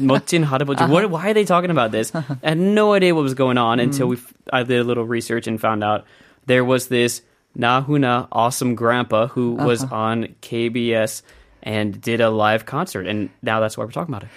멋진 0.00 0.44
할아버지. 0.44 0.80
uh-huh. 0.80 0.92
What, 0.92 1.10
why 1.10 1.30
are 1.30 1.34
they 1.34 1.44
talking 1.44 1.70
about 1.70 1.92
this? 1.92 2.14
Uh-huh. 2.14 2.34
I 2.42 2.48
had 2.50 2.58
no 2.58 2.94
idea 2.94 3.14
what 3.14 3.22
was 3.22 3.34
going 3.34 3.58
on 3.58 3.78
mm-hmm. 3.78 3.90
until 3.90 4.08
we. 4.08 4.18
I 4.52 4.62
did 4.62 4.80
a 4.80 4.84
little 4.84 5.04
research 5.04 5.46
and 5.46 5.60
found 5.60 5.84
out 5.84 6.04
there 6.46 6.64
was 6.64 6.88
this 6.88 7.22
Na 7.54 7.82
Hoon-a 7.82 8.28
awesome 8.32 8.74
grandpa 8.74 9.28
who 9.28 9.56
uh-huh. 9.56 9.66
was 9.66 9.84
on 9.84 10.34
KBS 10.42 11.22
and 11.64 12.00
did 12.00 12.20
a 12.20 12.30
live 12.30 12.66
concert. 12.66 13.06
And 13.08 13.30
now 13.42 13.58
that's 13.58 13.76
why 13.76 13.84
we're 13.84 13.90
talking 13.90 14.14
about 14.14 14.22
it. 14.22 14.28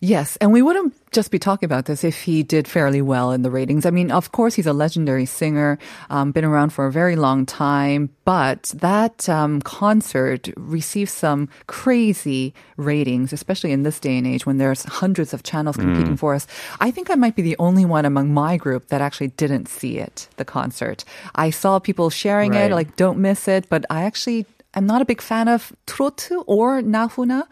Yes, 0.00 0.36
and 0.36 0.52
we 0.52 0.60
wouldn't 0.60 0.92
just 1.12 1.30
be 1.30 1.38
talking 1.38 1.66
about 1.66 1.86
this 1.86 2.04
if 2.04 2.24
he 2.24 2.42
did 2.42 2.68
fairly 2.68 3.00
well 3.00 3.32
in 3.32 3.40
the 3.40 3.50
ratings. 3.50 3.86
I 3.86 3.90
mean, 3.90 4.10
of 4.10 4.32
course, 4.32 4.54
he's 4.54 4.66
a 4.66 4.74
legendary 4.74 5.24
singer, 5.24 5.78
um, 6.10 6.30
been 6.30 6.44
around 6.44 6.70
for 6.74 6.84
a 6.84 6.92
very 6.92 7.16
long 7.16 7.46
time, 7.46 8.10
but 8.26 8.64
that 8.76 9.26
um, 9.30 9.62
concert 9.62 10.50
received 10.58 11.10
some 11.10 11.48
crazy 11.68 12.52
ratings, 12.76 13.32
especially 13.32 13.72
in 13.72 13.82
this 13.82 13.98
day 13.98 14.18
and 14.18 14.26
age 14.26 14.44
when 14.44 14.58
there's 14.58 14.82
hundreds 14.82 15.32
of 15.32 15.42
channels 15.42 15.76
competing 15.78 16.18
for 16.18 16.34
us. 16.34 16.46
I 16.80 16.90
think 16.90 17.08
I 17.08 17.14
might 17.14 17.36
be 17.36 17.42
the 17.42 17.56
only 17.58 17.86
one 17.86 18.04
among 18.04 18.34
my 18.34 18.58
group 18.58 18.88
that 18.88 19.00
actually 19.00 19.28
didn't 19.28 19.68
see 19.68 19.98
it, 19.98 20.28
the 20.36 20.44
concert. 20.44 21.04
I 21.34 21.48
saw 21.48 21.78
people 21.78 22.10
sharing 22.10 22.50
Right. 22.50 22.70
it, 22.70 22.74
like, 22.74 22.96
don't 22.96 23.20
miss 23.20 23.48
it, 23.48 23.70
but 23.70 23.86
I 23.88 24.02
actually 24.02 24.44
I'm 24.74 24.86
not 24.86 25.00
a 25.02 25.04
big 25.04 25.20
fan 25.22 25.48
of 25.48 25.72
trotu 25.86 26.42
or 26.46 26.82
Na 26.82 27.08
Hoon-a, 27.08 27.46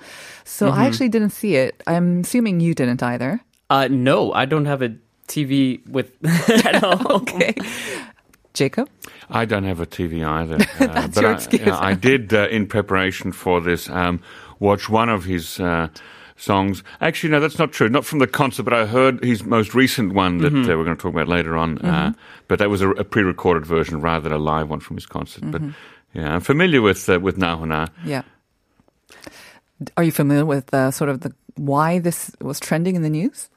so 0.44 0.68
I 0.70 0.86
actually 0.86 1.08
didn't 1.08 1.30
see 1.30 1.54
it. 1.56 1.82
I'm 1.86 2.20
assuming 2.20 2.60
you 2.60 2.74
didn't 2.74 3.02
either. 3.02 3.40
Uh, 3.70 3.88
no, 3.90 4.32
I 4.32 4.44
don't 4.44 4.66
have 4.66 4.82
a 4.82 4.94
TV 5.28 5.86
with 5.88 6.12
at 6.66 6.82
all. 6.84 7.12
Okay. 7.22 7.54
Jacob? 8.54 8.88
I 9.30 9.44
don't 9.46 9.64
have 9.64 9.80
a 9.80 9.86
TV 9.86 10.22
either. 10.26 10.58
Uh, 10.80 10.86
That's 10.94 11.14
but 11.14 11.22
your 11.22 11.30
I, 11.30 11.34
excuse. 11.34 11.60
you 11.60 11.66
know, 11.66 11.78
I 11.78 11.94
did, 11.94 12.34
uh, 12.34 12.48
in 12.50 12.66
preparation 12.66 13.32
for 13.32 13.60
this, 13.60 13.88
um, 13.88 14.20
watch 14.58 14.90
one 14.90 15.08
of 15.08 15.24
his 15.24 15.58
uh, 15.60 15.88
songs. 16.36 16.82
Actually, 17.00 17.30
no, 17.30 17.40
that's 17.40 17.58
not 17.58 17.72
true. 17.72 17.88
Not 17.88 18.04
from 18.04 18.18
the 18.18 18.26
concert, 18.26 18.64
but 18.64 18.74
I 18.74 18.84
heard 18.86 19.22
his 19.24 19.44
most 19.44 19.74
recent 19.74 20.12
one 20.12 20.38
that 20.38 20.52
Mm-hmm. 20.52 20.70
uh, 20.70 20.76
we're 20.76 20.84
going 20.84 20.96
to 20.96 21.02
talk 21.02 21.12
about 21.14 21.28
later 21.28 21.56
on. 21.56 21.78
Uh, 21.78 22.12
but 22.48 22.58
that 22.58 22.68
was 22.68 22.82
a, 22.82 22.90
a 22.90 23.04
pre-recorded 23.04 23.64
version 23.64 24.00
rather 24.02 24.28
than 24.28 24.32
a 24.32 24.42
live 24.42 24.68
one 24.68 24.80
from 24.80 24.96
his 24.96 25.06
concert. 25.06 25.44
But 25.50 25.62
Mm-hmm. 25.62 25.70
Yeah, 26.14 26.34
I'm 26.34 26.40
familiar 26.40 26.82
with 26.82 27.08
uh, 27.08 27.20
with 27.20 27.38
Na 27.38 27.56
Hoon-a. 27.56 27.88
Yeah. 28.04 28.22
Are 29.96 30.04
you 30.04 30.12
familiar 30.12 30.46
with 30.46 30.72
uh, 30.72 30.90
sort 30.90 31.10
of 31.10 31.20
the 31.20 31.34
why 31.56 31.98
this 31.98 32.30
was 32.40 32.60
trending 32.60 32.96
in 32.96 33.02
the 33.02 33.10
news? 33.10 33.48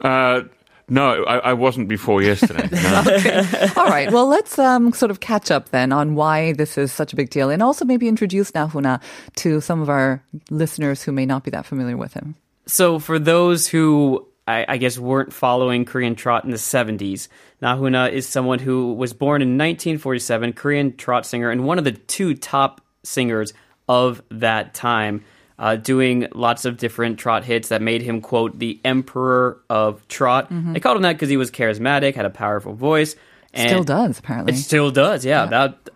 Uh, 0.00 0.42
no, 0.88 1.24
I, 1.24 1.38
I 1.38 1.52
wasn't 1.54 1.88
before 1.88 2.22
yesterday. 2.22 2.68
No. 2.70 3.72
All 3.76 3.88
right. 3.88 4.12
Well, 4.12 4.26
let's 4.26 4.58
um, 4.58 4.92
sort 4.92 5.10
of 5.10 5.20
catch 5.20 5.50
up 5.50 5.70
then 5.70 5.92
on 5.92 6.14
why 6.14 6.52
this 6.52 6.76
is 6.76 6.92
such 6.92 7.12
a 7.12 7.16
big 7.16 7.30
deal, 7.30 7.50
and 7.50 7.62
also 7.62 7.84
maybe 7.84 8.08
introduce 8.08 8.54
Na 8.54 8.66
Hoon-a 8.68 9.00
to 9.36 9.60
some 9.60 9.80
of 9.80 9.88
our 9.88 10.22
listeners 10.50 11.02
who 11.02 11.12
may 11.12 11.24
not 11.24 11.44
be 11.44 11.50
that 11.50 11.64
familiar 11.64 11.96
with 11.96 12.12
him. 12.12 12.34
So 12.66 12.98
for 12.98 13.18
those 13.18 13.66
who 13.66 14.26
I, 14.46 14.64
I 14.68 14.76
guess 14.76 14.98
weren't 14.98 15.32
following 15.32 15.84
Korean 15.84 16.14
trot 16.14 16.44
in 16.44 16.50
the 16.50 16.56
70s, 16.56 17.28
Na 17.60 17.76
Hoon-a 17.76 18.08
is 18.08 18.28
someone 18.28 18.58
who 18.58 18.92
was 18.94 19.12
born 19.12 19.40
in 19.42 19.50
1947, 19.50 20.52
Korean 20.54 20.96
trot 20.96 21.24
singer, 21.26 21.50
and 21.50 21.64
one 21.64 21.78
of 21.78 21.84
the 21.84 21.92
two 21.92 22.34
top 22.34 22.80
singers 23.04 23.52
of 23.88 24.22
that 24.30 24.74
time. 24.74 25.24
Uh, 25.58 25.76
doing 25.76 26.26
lots 26.34 26.64
of 26.64 26.76
different 26.76 27.18
trot 27.20 27.44
hits 27.44 27.68
that 27.68 27.80
made 27.80 28.02
him 28.02 28.20
quote 28.20 28.58
the 28.58 28.80
emperor 28.84 29.60
of 29.70 30.08
trot. 30.08 30.48
They 30.72 30.80
called 30.80 30.96
him 30.96 31.02
that 31.02 31.12
because 31.12 31.28
he 31.28 31.36
was 31.36 31.52
charismatic, 31.52 32.16
had 32.16 32.24
a 32.24 32.30
powerful 32.30 32.72
voice, 32.72 33.14
and 33.52 33.68
Still 33.68 33.84
does 33.84 34.18
apparently. 34.18 34.54
it 34.54 34.56
still 34.56 34.90
does, 34.90 35.24
yeah. 35.24 35.46
That 35.46 35.90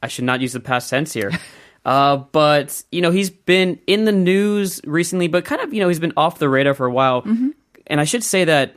I 0.00 0.06
should 0.06 0.24
not 0.26 0.40
use 0.40 0.52
the 0.52 0.60
past 0.60 0.90
tense 0.90 1.12
here. 1.12 1.32
uh, 1.84 2.18
but 2.18 2.84
you 2.92 3.00
know, 3.00 3.10
he's 3.10 3.30
been 3.30 3.80
in 3.88 4.04
the 4.04 4.12
news 4.12 4.80
recently, 4.84 5.26
but 5.26 5.44
kind 5.44 5.60
of 5.62 5.74
you 5.74 5.80
know 5.80 5.88
he's 5.88 5.98
been 5.98 6.12
off 6.16 6.38
the 6.38 6.48
radar 6.48 6.74
for 6.74 6.86
a 6.86 6.92
while. 6.92 7.22
And 7.90 8.00
I 8.00 8.04
should 8.04 8.24
say 8.24 8.44
that 8.44 8.76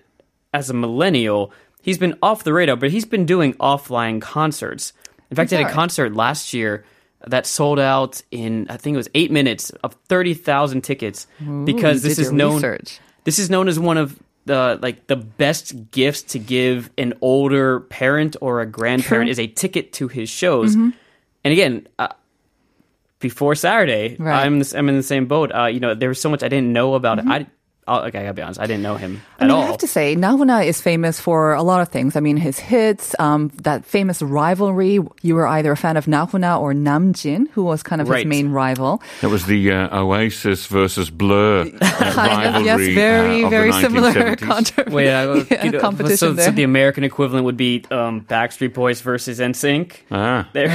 as 0.54 0.70
a 0.70 0.74
millennial, 0.74 1.54
he's 1.82 1.98
been 1.98 2.18
off 2.22 2.44
the 2.44 2.52
radar, 2.52 2.76
but 2.76 2.92
he's 2.92 3.06
been 3.06 3.26
doing 3.26 3.54
offline 3.54 4.22
concerts. 4.22 4.92
In 5.32 5.36
fact, 5.38 5.52
he 5.52 5.56
had 5.56 5.66
a 5.68 5.72
concert 5.72 6.14
last 6.14 6.54
year 6.54 6.84
that 7.26 7.46
sold 7.48 7.80
out 7.80 8.22
in 8.32 8.68
I 8.70 8.76
think 8.76 8.96
it 8.96 8.98
was 8.98 9.10
eight 9.16 9.32
minutes 9.32 9.70
of 9.84 9.96
thirty 10.10 10.34
thousand 10.34 10.82
tickets 10.82 11.28
because 11.64 12.02
this 12.04 12.20
is 12.20 12.32
known. 12.34 12.56
research. 12.56 13.00
This 13.24 13.40
is 13.40 13.50
known 13.50 13.70
as 13.70 13.80
one 13.80 13.98
of 13.98 14.20
the 14.46 14.78
like 14.82 15.08
the 15.08 15.16
best 15.16 15.92
gifts 15.92 16.22
to 16.34 16.40
give 16.40 16.90
an 16.98 17.14
older 17.22 17.80
parent 17.80 18.36
or 18.42 18.60
a 18.60 18.66
grandparent 18.66 19.30
is 19.30 19.40
a 19.40 19.48
ticket 19.48 19.94
to 19.94 20.10
his 20.10 20.30
shows. 20.30 20.76
Mm-hmm. 20.76 20.90
And 21.46 21.52
again, 21.52 21.88
uh, 21.98 22.10
before 23.20 23.56
Saturday, 23.56 24.18
Right. 24.20 24.46
I'm 24.46 24.62
I'm 24.76 24.90
in 24.90 24.98
the 24.98 25.04
same 25.04 25.28
boat. 25.28 25.52
Uh, 25.56 25.68
you 25.68 25.80
know, 25.80 25.96
there 25.96 26.10
was 26.10 26.20
so 26.20 26.30
much 26.30 26.44
I 26.44 26.50
didn't 26.50 26.74
know 26.74 26.94
about 26.96 27.20
it. 27.20 27.26
I 27.28 27.48
oh, 27.88 28.00
okay, 28.08 28.20
I 28.20 28.24
gotta 28.24 28.34
be 28.34 28.42
honest, 28.42 28.60
I 28.60 28.66
didn't 28.68 28.84
know 28.84 28.96
him 28.96 29.04
Mm-hmm. 29.04 29.42
I 29.42 29.44
at 29.44 29.48
mean, 29.48 29.52
all. 29.52 29.64
I 29.64 29.66
have 29.68 29.78
to 29.80 29.88
say, 29.88 30.16
Na 30.16 30.38
Hoon-a 30.38 30.62
is 30.62 30.80
famous 30.82 31.20
for 31.20 31.54
a 31.54 31.64
lot 31.64 31.82
of 31.82 31.90
things. 31.90 32.16
I 32.16 32.22
mean, 32.22 32.38
his 32.38 32.58
hits, 32.58 33.14
um, 33.20 33.52
that 33.64 33.84
famous 33.86 34.22
rivalry. 34.22 35.00
You 35.22 35.36
were 35.36 35.46
either 35.48 35.72
a 35.74 35.78
fan 35.78 35.98
of 35.98 36.06
Nahuna 36.06 36.60
or 36.62 36.74
Nam 36.74 37.12
Jin, 37.14 37.48
who 37.54 37.64
was 37.64 37.84
kind 37.84 38.02
of 38.02 38.08
Right. 38.08 38.20
his 38.26 38.30
main 38.30 38.50
rival. 38.52 39.02
That 39.22 39.30
was 39.30 39.46
the 39.46 39.72
uh, 39.72 40.00
Oasis 40.02 40.66
versus 40.68 41.10
Blur 41.10 41.62
uh, 41.82 42.12
Kind 42.14 42.56
of, 42.56 42.64
yes, 42.66 42.80
very, 42.96 43.44
uh, 43.44 43.46
of 43.46 43.52
the 43.52 43.58
very 43.58 43.72
similar 43.74 44.12
1970s. 44.14 44.38
controversy. 44.48 44.96
Wait, 44.96 45.12
I, 45.12 45.34
yeah, 45.52 45.66
you 45.66 45.72
know, 45.72 45.80
competition 45.80 46.18
so, 46.18 46.34
there. 46.34 46.46
so 46.46 46.52
the 46.52 46.64
American 46.64 47.04
equivalent 47.04 47.44
would 47.46 47.58
be 47.58 47.84
um, 47.92 48.22
Backstreet 48.22 48.74
Boys 48.74 49.02
versus 49.02 49.40
NSYNC. 49.40 49.98
Ah. 50.12 50.48
There 50.54 50.70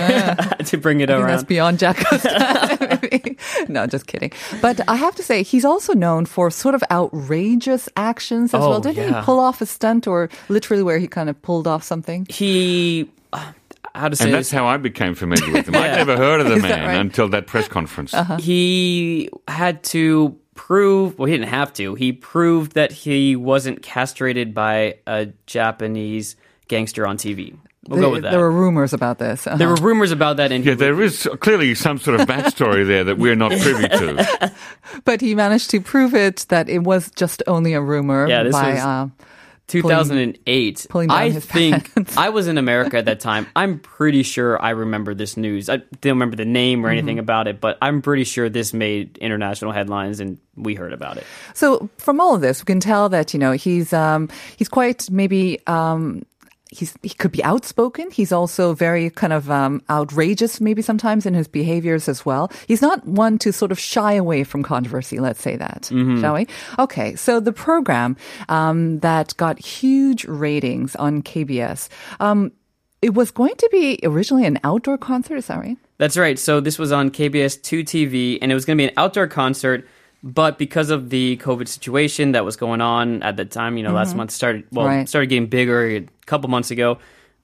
to 0.64 0.76
bring 0.76 1.00
it 1.00 1.08
I 1.10 1.16
think 1.16 1.26
that's 1.26 1.42
around. 1.42 1.48
beyond 1.48 1.78
Jacco's 1.78 2.22
time. 2.22 3.36
no, 3.68 3.86
just 3.86 4.06
kidding. 4.06 4.32
But 4.60 4.80
I 4.88 4.96
have 4.96 5.14
to 5.16 5.22
say, 5.22 5.42
he's 5.42 5.64
also 5.64 5.94
known 5.94 6.26
for 6.26 6.50
sort 6.50 6.74
of 6.74 6.82
outrageous 6.98 7.88
actions 7.96 8.52
as 8.54 8.62
Oh, 8.62 8.70
well. 8.70 8.80
Didn't 8.80 8.96
yeah. 9.10 9.20
he 9.20 9.24
pull 9.24 9.40
off 9.40 9.60
a 9.60 9.66
stunt 9.66 10.06
or 10.06 10.28
literally 10.48 10.82
where 10.82 10.98
he 10.98 11.08
kind 11.08 11.28
of 11.30 11.40
pulled 11.42 11.66
off 11.66 11.82
something? 11.82 12.26
He 12.30 13.08
uh, 13.32 13.52
how 13.94 14.08
to 14.08 14.16
say 14.16 14.24
And 14.24 14.34
this? 14.34 14.48
that's 14.48 14.50
how 14.58 14.66
I 14.66 14.76
became 14.76 15.14
familiar 15.14 15.52
with 15.52 15.68
him. 15.68 15.74
I'd 15.82 15.96
never 15.96 16.16
heard 16.16 16.40
of 16.40 16.48
the 16.48 16.54
Is 16.60 16.62
that 16.62 16.68
man 16.68 16.80
right? 16.86 16.92
Uh-huh. 16.94 17.00
until 17.00 17.28
that 17.30 17.46
press 17.46 17.68
conference. 17.68 18.14
he 18.40 19.30
had 19.48 19.82
to 19.94 20.36
prove 20.54 21.16
well 21.18 21.26
he 21.26 21.34
didn't 21.36 21.48
have 21.50 21.72
to 21.72 21.94
he 21.94 22.12
proved 22.12 22.72
that 22.72 22.90
he 22.90 23.36
wasn't 23.36 23.80
castrated 23.80 24.52
by 24.52 24.96
a 25.06 25.26
japanese 25.46 26.34
gangster 26.66 27.06
on 27.06 27.16
tv 27.16 27.56
we'll 27.88 27.98
go 27.98 28.02
There- 28.06 28.10
with 28.10 28.22
that 28.22 28.30
There 28.32 28.40
were 28.40 28.50
rumors 28.52 28.92
about 28.92 29.18
this. 29.18 29.46
Uh-huh. 29.46 29.56
There 29.56 29.68
were 29.68 29.76
rumors 29.76 30.12
about 30.12 30.36
that 30.36 30.52
and 30.52 30.62
he 30.64 30.70
Yeah, 30.70 30.76
there 30.76 31.00
is 31.02 31.28
clearly 31.40 31.74
some 31.74 31.98
sort 31.98 32.20
of 32.20 32.28
backstory 32.28 32.86
there 32.86 33.04
that 33.04 33.18
we're 33.18 33.34
not 33.36 33.50
privy 33.52 33.88
to. 33.88 34.52
But 35.04 35.20
he 35.20 35.34
managed 35.34 35.70
to 35.70 35.80
prove 35.80 36.14
it 36.14 36.46
that 36.48 36.68
it 36.68 36.82
was 36.84 37.10
just 37.16 37.42
only 37.46 37.72
a 37.74 37.80
rumor 37.80 38.28
Yeah, 38.28 38.42
this 38.44 38.52
by 38.52 38.70
was- 38.74 38.80
uh, 38.80 39.06
2008 39.68 40.86
pulling 40.88 41.08
down 41.08 41.16
i 41.18 41.28
his 41.30 41.44
think 41.44 41.94
pants. 41.94 42.16
i 42.16 42.30
was 42.30 42.48
in 42.48 42.56
america 42.56 42.96
at 42.96 43.04
that 43.04 43.20
time 43.20 43.46
i'm 43.54 43.78
pretty 43.78 44.22
sure 44.22 44.60
i 44.62 44.70
remember 44.70 45.14
this 45.14 45.36
news 45.36 45.68
i 45.68 45.76
don't 46.00 46.12
remember 46.16 46.36
the 46.36 46.44
name 46.46 46.84
or 46.84 46.88
anything 46.88 47.16
Mm-hmm. 47.16 47.18
about 47.20 47.48
it 47.48 47.60
but 47.60 47.76
i'm 47.82 48.00
pretty 48.00 48.24
sure 48.24 48.48
this 48.48 48.72
made 48.72 49.18
international 49.18 49.72
headlines 49.72 50.20
and 50.20 50.38
we 50.56 50.74
heard 50.74 50.92
about 50.94 51.18
it 51.18 51.24
So 51.54 51.88
from 51.98 52.18
all 52.20 52.34
of 52.34 52.40
this, 52.40 52.62
we 52.62 52.64
can 52.64 52.80
tell 52.80 53.08
that 53.10 53.32
you 53.34 53.38
know 53.38 53.52
he's 53.52 53.92
um, 53.92 54.28
he's 54.56 54.68
quite 54.68 55.08
maybe. 55.10 55.60
Um, 55.68 56.24
He's, 56.70 56.94
he 57.02 57.10
could 57.10 57.32
be 57.32 57.42
outspoken. 57.42 58.10
He's 58.10 58.30
also 58.30 58.74
very 58.74 59.08
kind 59.10 59.32
of 59.32 59.50
um, 59.50 59.82
outrageous, 59.88 60.60
maybe 60.60 60.82
sometimes 60.82 61.24
in 61.24 61.32
his 61.32 61.48
behaviors 61.48 62.08
as 62.08 62.26
well. 62.26 62.52
He's 62.66 62.82
not 62.82 63.06
one 63.06 63.38
to 63.38 63.52
sort 63.52 63.72
of 63.72 63.78
shy 63.78 64.12
away 64.12 64.44
from 64.44 64.62
controversy. 64.62 65.18
Let's 65.18 65.40
say 65.40 65.56
that, 65.56 65.90
shall 66.20 66.34
we? 66.34 66.46
Okay, 66.78 67.14
so 67.16 67.40
the 67.40 67.52
program 67.52 68.16
um, 68.50 68.98
that 69.00 69.34
got 69.38 69.58
huge 69.58 70.26
ratings 70.26 70.94
on 70.96 71.22
KBS, 71.22 71.88
um, 72.20 72.52
it 73.00 73.14
was 73.14 73.30
going 73.30 73.54
to 73.56 73.68
be 73.70 73.98
originally 74.02 74.44
an 74.44 74.58
outdoor 74.64 74.98
concert. 74.98 75.36
Is 75.36 75.46
that 75.46 75.58
right? 75.58 75.78
That's 75.98 76.16
right. 76.16 76.38
So 76.38 76.60
this 76.60 76.78
was 76.78 76.92
on 76.92 77.10
KBS 77.10 77.62
2 77.62 77.84
TV, 77.84 78.38
and 78.42 78.50
it 78.50 78.54
was 78.54 78.64
going 78.64 78.76
to 78.76 78.82
be 78.82 78.88
an 78.88 78.94
outdoor 78.96 79.26
concert. 79.26 79.86
But 80.22 80.58
because 80.58 80.90
of 80.90 81.10
the 81.10 81.36
COVID 81.36 81.68
situation 81.68 82.32
that 82.32 82.44
was 82.44 82.56
going 82.56 82.80
on 82.80 83.22
at 83.22 83.36
the 83.36 83.44
time, 83.44 83.76
you 83.76 83.84
know, 83.84 83.92
last 83.92 84.16
month 84.16 84.30
started 84.32 84.64
well 84.72 84.86
Mm-hmm. 84.86 84.96
Right. 84.98 85.08
started 85.08 85.28
getting 85.28 85.46
bigger 85.46 85.86
a 85.86 86.06
couple 86.26 86.50
months 86.50 86.70
ago. 86.72 86.98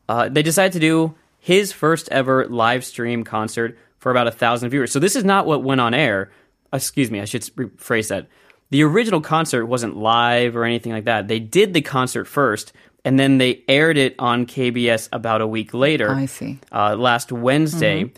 Uh, 0.08 0.28
they 0.28 0.42
decided 0.42 0.72
to 0.72 0.80
do 0.80 1.14
his 1.38 1.72
first 1.72 2.08
ever 2.10 2.46
live 2.48 2.84
stream 2.84 3.22
concert 3.22 3.78
for 3.98 4.10
about 4.10 4.26
a 4.26 4.32
thousand 4.32 4.70
viewers. 4.70 4.90
So 4.92 4.98
this 4.98 5.14
is 5.14 5.24
not 5.24 5.46
what 5.46 5.62
went 5.62 5.80
on 5.80 5.94
air. 5.94 6.30
Excuse 6.72 7.10
me, 7.10 7.20
I 7.20 7.26
should 7.26 7.42
rephrase 7.56 8.08
that. 8.08 8.26
The 8.70 8.82
original 8.82 9.20
concert 9.20 9.66
wasn't 9.66 9.96
live 9.96 10.56
or 10.56 10.64
anything 10.64 10.90
like 10.90 11.04
that. 11.04 11.28
They 11.28 11.38
did 11.38 11.74
the 11.74 11.80
concert 11.82 12.24
first, 12.24 12.72
and 13.04 13.20
then 13.20 13.38
they 13.38 13.62
aired 13.68 13.96
it 13.96 14.16
on 14.18 14.46
KBS 14.46 15.08
about 15.12 15.40
a 15.42 15.46
week 15.46 15.72
later. 15.74 16.10
I 16.12 16.26
see. 16.26 16.58
Uh, 16.72 16.96
last 16.96 17.30
Wednesday. 17.30 18.10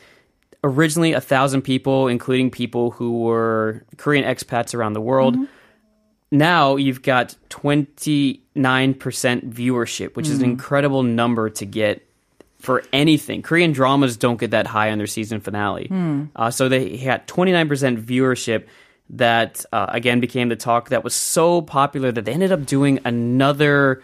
Originally, 0.67 1.13
a 1.13 1.21
thousand 1.21 1.63
people, 1.63 2.09
including 2.09 2.51
people 2.51 2.91
who 2.91 3.21
were 3.21 3.85
Korean 3.99 4.25
expats 4.25 4.75
around 4.75 4.95
the 4.95 5.01
world. 5.01 5.37
Now 6.33 6.75
you've 6.75 7.03
got 7.03 7.37
29% 7.51 8.41
viewership, 8.57 10.17
which 10.17 10.27
is 10.29 10.39
an 10.39 10.45
incredible 10.51 11.03
number 11.05 11.51
to 11.51 11.65
get 11.65 12.03
for 12.59 12.83
anything. 12.93 13.43
Korean 13.43 13.71
dramas 13.73 14.17
don't 14.17 14.41
get 14.41 14.51
that 14.51 14.67
high 14.67 14.91
on 14.91 14.99
their 14.99 15.07
season 15.07 15.41
finale. 15.41 15.87
Uh, 16.35 16.51
so 16.51 16.69
they 16.69 16.97
had 16.97 17.29
29% 17.29 18.03
viewership 18.03 18.67
that, 19.11 19.65
uh, 19.73 19.87
again, 19.91 20.19
became 20.19 20.49
the 20.49 20.57
talk 20.57 20.89
that 20.89 21.05
was 21.05 21.15
so 21.15 21.63
popular 21.63 22.11
that 22.11 22.25
they 22.25 22.33
ended 22.33 22.51
up 22.51 22.67
doing 22.67 22.99
another, 23.05 24.03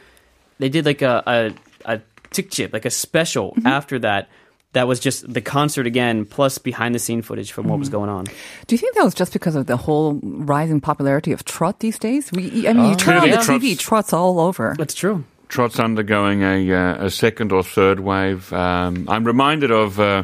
they 0.59 0.69
did 0.69 0.87
like 0.87 1.03
a, 1.03 1.25
a, 1.27 1.95
a 1.97 2.01
tikchip, 2.31 2.73
like 2.73 2.85
a 2.85 2.91
special 2.91 3.57
after 3.67 3.99
that. 3.99 4.29
That 4.75 4.89
was 4.89 5.01
just 5.01 5.31
the 5.31 5.41
concert 5.43 5.87
again, 5.87 6.25
plus 6.25 6.57
behind 6.59 6.95
the 6.95 6.99
scene 6.99 7.21
footage 7.21 7.53
from 7.53 7.69
what 7.69 7.79
was 7.79 7.91
going 7.91 8.09
on. 8.09 8.25
Do 8.25 8.75
you 8.75 8.79
think 8.79 8.95
that 8.95 9.05
was 9.05 9.15
just 9.15 9.33
because 9.35 9.55
of 9.55 9.67
the 9.67 9.77
whole 9.77 10.15
rising 10.23 10.81
popularity 10.81 11.33
of 11.33 11.45
trot 11.45 11.81
these 11.81 11.99
days? 11.99 12.33
We, 12.33 12.67
I 12.67 12.73
mean, 12.73 12.89
you 12.91 12.97
turn 12.97 13.17
on 13.17 13.23
Clearly 13.29 13.31
the 13.37 13.43
TV, 13.43 13.73
trot's- 13.75 13.83
trots 13.83 14.13
all 14.15 14.41
over. 14.41 14.75
That's 14.79 14.95
true. 14.95 15.25
Trot's 15.49 15.79
undergoing 15.79 16.43
a, 16.43 16.73
uh, 16.73 17.05
a 17.05 17.11
second 17.11 17.53
or 17.53 17.63
third 17.63 18.01
wave. 18.01 18.51
Um, 18.55 19.05
I'm 19.11 19.25
reminded 19.25 19.71
of, 19.71 20.01
uh, 20.01 20.23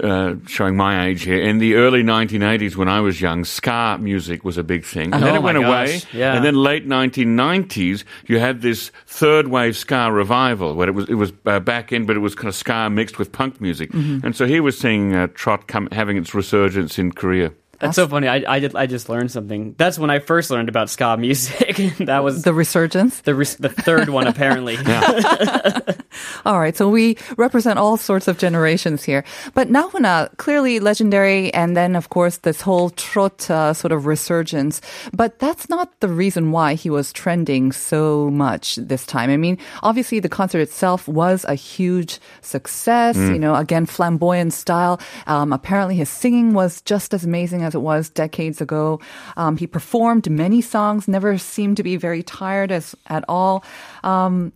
uh, 0.00 0.34
showing 0.46 0.76
my 0.76 1.06
age 1.06 1.22
here, 1.22 1.40
in 1.40 1.58
the 1.58 1.74
early 1.74 2.02
1980s 2.02 2.76
when 2.76 2.88
I 2.88 3.00
was 3.00 3.20
young, 3.20 3.44
ska 3.44 3.98
music 4.00 4.44
was 4.44 4.58
a 4.58 4.62
big 4.62 4.84
thing. 4.84 5.12
And 5.12 5.22
then 5.22 5.34
Oh 5.34 5.36
it 5.36 5.42
went 5.42 5.58
my 5.60 5.66
away. 5.66 6.00
yeah. 6.12 6.34
And 6.34 6.44
then 6.44 6.54
late 6.54 6.86
1990s, 6.86 8.04
you 8.26 8.38
had 8.38 8.62
this 8.62 8.90
third 9.06 9.48
wave 9.48 9.76
ska 9.76 10.10
revival 10.12 10.74
where 10.74 10.88
it 10.88 10.92
was, 10.94 11.08
it 11.08 11.14
was 11.14 11.32
uh, 11.46 11.60
back 11.60 11.92
in, 11.92 12.06
but 12.06 12.16
it 12.16 12.20
was 12.20 12.34
kind 12.34 12.48
of 12.48 12.54
ska 12.54 12.88
mixed 12.90 13.18
with 13.18 13.32
punk 13.32 13.60
music. 13.60 13.90
Mm-hmm. 13.92 14.26
And 14.26 14.36
so 14.36 14.46
here 14.46 14.62
we're 14.62 14.70
seeing 14.70 15.14
uh, 15.14 15.28
Trot 15.34 15.68
come, 15.68 15.88
having 15.92 16.16
its 16.16 16.34
resurgence 16.34 16.98
in 16.98 17.12
Korea. 17.12 17.52
That's 17.82 17.96
so 17.96 18.06
funny. 18.08 18.28
I, 18.28 18.44
I, 18.46 18.60
did, 18.60 18.76
I 18.76 18.86
just 18.86 19.08
learned 19.08 19.30
something. 19.30 19.74
That's 19.76 19.98
when 19.98 20.08
I 20.08 20.20
first 20.20 20.50
learned 20.50 20.68
about 20.68 20.88
ska 20.88 21.16
music. 21.18 21.76
that 21.98 22.22
was 22.24 22.42
The 22.42 22.54
resurgence. 22.54 23.20
the, 23.22 23.34
res- 23.34 23.56
the 23.56 23.68
third 23.68 24.08
one, 24.08 24.26
apparently. 24.26 24.76
All 26.46 26.60
right, 26.60 26.76
so 26.76 26.88
we 26.88 27.16
represent 27.36 27.78
all 27.78 27.96
sorts 27.96 28.28
of 28.28 28.38
generations 28.38 29.02
here. 29.02 29.24
But 29.54 29.70
Na 29.70 29.88
Hoon-a, 29.88 30.30
clearly 30.36 30.80
legendary, 30.80 31.52
and 31.54 31.76
then 31.76 31.96
of 31.96 32.08
course 32.10 32.38
this 32.38 32.60
whole 32.60 32.90
trot 32.90 33.50
uh, 33.50 33.72
sort 33.74 33.92
of 33.92 34.06
resurgence. 34.06 34.80
But 35.12 35.38
that's 35.38 35.68
not 35.68 35.98
the 36.00 36.08
reason 36.08 36.52
why 36.52 36.74
he 36.74 36.90
was 36.90 37.12
trending 37.12 37.72
so 37.72 38.30
much 38.30 38.76
this 38.76 39.06
time. 39.06 39.30
I 39.30 39.36
mean, 39.36 39.58
obviously 39.82 40.20
the 40.20 40.28
concert 40.28 40.60
itself 40.60 41.08
was 41.08 41.44
a 41.46 41.54
huge 41.54 42.18
success. 42.40 43.16
You 43.16 43.38
know, 43.38 43.54
again, 43.54 43.86
flamboyant 43.86 44.52
style. 44.52 45.00
Um, 45.26 45.52
apparently 45.52 45.96
his 45.96 46.08
singing 46.10 46.52
was 46.54 46.80
just 46.82 47.14
as 47.14 47.24
amazing 47.24 47.62
as 47.62 47.71
it 47.74 47.80
was 47.80 48.08
decades 48.08 48.60
ago. 48.60 49.00
Um, 49.36 49.56
he 49.56 49.66
performed 49.66 50.28
many 50.30 50.60
songs, 50.60 51.08
never 51.08 51.38
seemed 51.38 51.76
to 51.78 51.82
be 51.82 51.96
very 51.96 52.22
tired 52.22 52.72
as 52.72 52.94
at 53.06 53.24
all. 53.28 53.64
Um, 54.04 54.52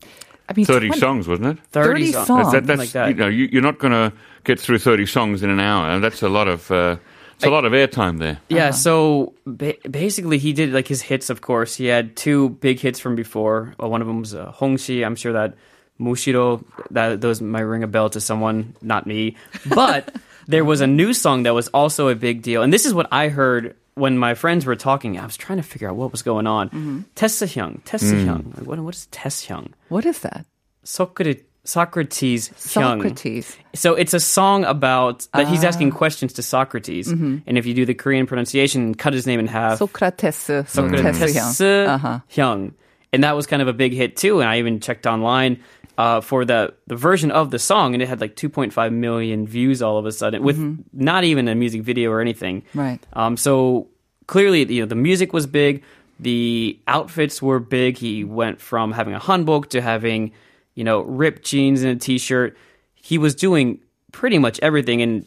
I 0.48 0.52
mean, 0.54 0.64
30 0.64 0.88
20 0.88 1.00
songs, 1.00 1.28
wasn't 1.28 1.58
it? 1.58 1.64
30 1.72 2.12
songs. 2.12 2.26
songs. 2.26 2.52
That, 2.52 2.66
that's, 2.66 2.78
like 2.78 2.90
that. 2.90 3.08
You 3.08 3.14
know, 3.14 3.28
you, 3.28 3.48
you're 3.50 3.62
not 3.62 3.78
going 3.78 3.92
to 3.92 4.12
get 4.44 4.60
through 4.60 4.78
30 4.78 5.06
songs 5.06 5.42
in 5.42 5.50
an 5.50 5.58
hour. 5.58 5.90
And 5.90 6.04
that's 6.04 6.22
a 6.22 6.28
lot 6.28 6.46
of, 6.46 6.70
uh, 6.70 6.96
it's 7.36 7.44
a 7.44 7.50
lot 7.50 7.64
of 7.64 7.72
airtime 7.72 8.18
there. 8.18 8.40
Yeah, 8.48 8.70
so 8.70 9.34
ba- 9.44 9.76
basically, 9.90 10.38
he 10.38 10.52
did 10.52 10.72
like 10.72 10.88
his 10.88 11.02
hits. 11.02 11.28
Of 11.28 11.42
course, 11.42 11.74
he 11.74 11.86
had 11.86 12.16
two 12.16 12.50
big 12.50 12.80
hits 12.80 12.98
from 12.98 13.14
before. 13.14 13.74
Uh, 13.82 13.88
one 13.88 14.00
of 14.00 14.06
them 14.06 14.20
was 14.20 14.34
uh, 14.34 14.52
Hongshi. 14.52 15.04
I'm 15.04 15.16
sure 15.16 15.34
that 15.34 15.54
Mushiro 16.00 16.64
that 16.90 17.20
those 17.20 17.42
might 17.42 17.60
ring 17.60 17.82
a 17.82 17.86
bell 17.86 18.08
to 18.10 18.20
someone, 18.20 18.74
not 18.80 19.06
me. 19.06 19.36
But 19.66 20.14
there 20.46 20.64
was 20.64 20.80
a 20.80 20.86
new 20.86 21.12
song 21.14 21.42
that 21.44 21.54
was 21.54 21.68
also 21.68 22.08
a 22.08 22.14
big 22.14 22.42
deal, 22.42 22.62
and 22.62 22.72
this 22.72 22.86
is 22.86 22.94
what 22.94 23.08
I 23.12 23.28
heard 23.28 23.74
when 23.94 24.18
my 24.18 24.34
friends 24.34 24.66
were 24.66 24.76
talking. 24.76 25.18
I 25.18 25.24
was 25.24 25.36
trying 25.36 25.58
to 25.58 25.62
figure 25.64 25.88
out 25.88 25.96
what 25.96 26.12
was 26.12 26.22
going 26.22 26.46
on. 26.46 26.68
Mm-hmm. 26.68 27.00
Tessa 27.14 27.46
Hyung, 27.46 27.80
Tessa 27.84 28.14
Hyung. 28.14 28.56
Like, 28.56 28.66
what, 28.66 28.78
what 28.80 28.94
is 28.94 29.06
Tess 29.06 29.46
Hyung? 29.46 29.72
What 29.88 30.04
is 30.06 30.20
that? 30.20 30.44
Socrates. 30.84 31.42
Socrates 31.64 32.48
Hyung. 32.50 33.02
Socrates. 33.02 33.56
So 33.74 33.94
it's 33.94 34.14
a 34.14 34.20
song 34.20 34.64
about 34.64 35.26
that 35.34 35.48
he's 35.48 35.64
asking 35.64 35.90
Ah. 35.92 35.96
questions 35.96 36.32
to 36.34 36.42
Socrates, 36.42 37.08
Mm-hmm. 37.08 37.38
and 37.46 37.58
if 37.58 37.66
you 37.66 37.74
do 37.74 37.84
the 37.84 37.94
Korean 37.94 38.24
pronunciation, 38.26 38.94
cut 38.94 39.12
his 39.12 39.26
name 39.26 39.40
in 39.40 39.48
half. 39.48 39.78
Socrates. 39.78 40.36
Socrates. 40.36 40.70
Socrates 40.70 41.60
Uh-huh. 41.60 42.20
Hyung, 42.30 42.72
and 43.12 43.24
that 43.24 43.34
was 43.34 43.46
kind 43.48 43.62
of 43.62 43.68
a 43.68 43.72
big 43.72 43.92
hit 43.92 44.16
too. 44.16 44.40
And 44.40 44.48
I 44.48 44.58
even 44.60 44.78
checked 44.78 45.06
online 45.08 45.58
uh, 45.98 46.20
for 46.20 46.44
the 46.44 46.74
the 46.86 46.96
version 46.96 47.30
of 47.30 47.50
the 47.50 47.58
song, 47.58 47.94
and 47.94 48.02
it 48.02 48.08
had 48.08 48.20
like 48.20 48.36
2.5 48.36 48.92
million 48.92 49.46
views 49.46 49.82
all 49.82 49.98
of 49.98 50.06
a 50.06 50.12
sudden, 50.12 50.42
with 50.42 50.58
not 50.92 51.24
even 51.24 51.48
a 51.48 51.54
music 51.54 51.82
video 51.82 52.10
or 52.10 52.20
anything. 52.20 52.62
Mm-hmm. 52.62 52.78
Right. 52.78 53.06
Um, 53.12 53.36
so 53.36 53.88
clearly, 54.26 54.64
you 54.72 54.82
know, 54.82 54.86
the 54.86 54.94
music 54.94 55.32
was 55.32 55.46
big, 55.46 55.82
the 56.20 56.78
outfits 56.86 57.42
were 57.42 57.60
big. 57.60 57.98
He 57.98 58.24
went 58.24 58.60
from 58.60 58.92
having 58.92 59.14
a 59.14 59.20
hanbok 59.20 59.70
to 59.70 59.80
having, 59.80 60.32
you 60.74 60.84
know, 60.84 61.00
ripped 61.00 61.42
jeans 61.42 61.82
and 61.82 61.92
a 61.92 61.96
t-shirt. 61.96 62.56
He 62.94 63.18
was 63.18 63.34
doing 63.34 63.80
pretty 64.12 64.38
much 64.38 64.58
everything, 64.60 65.02
and 65.02 65.26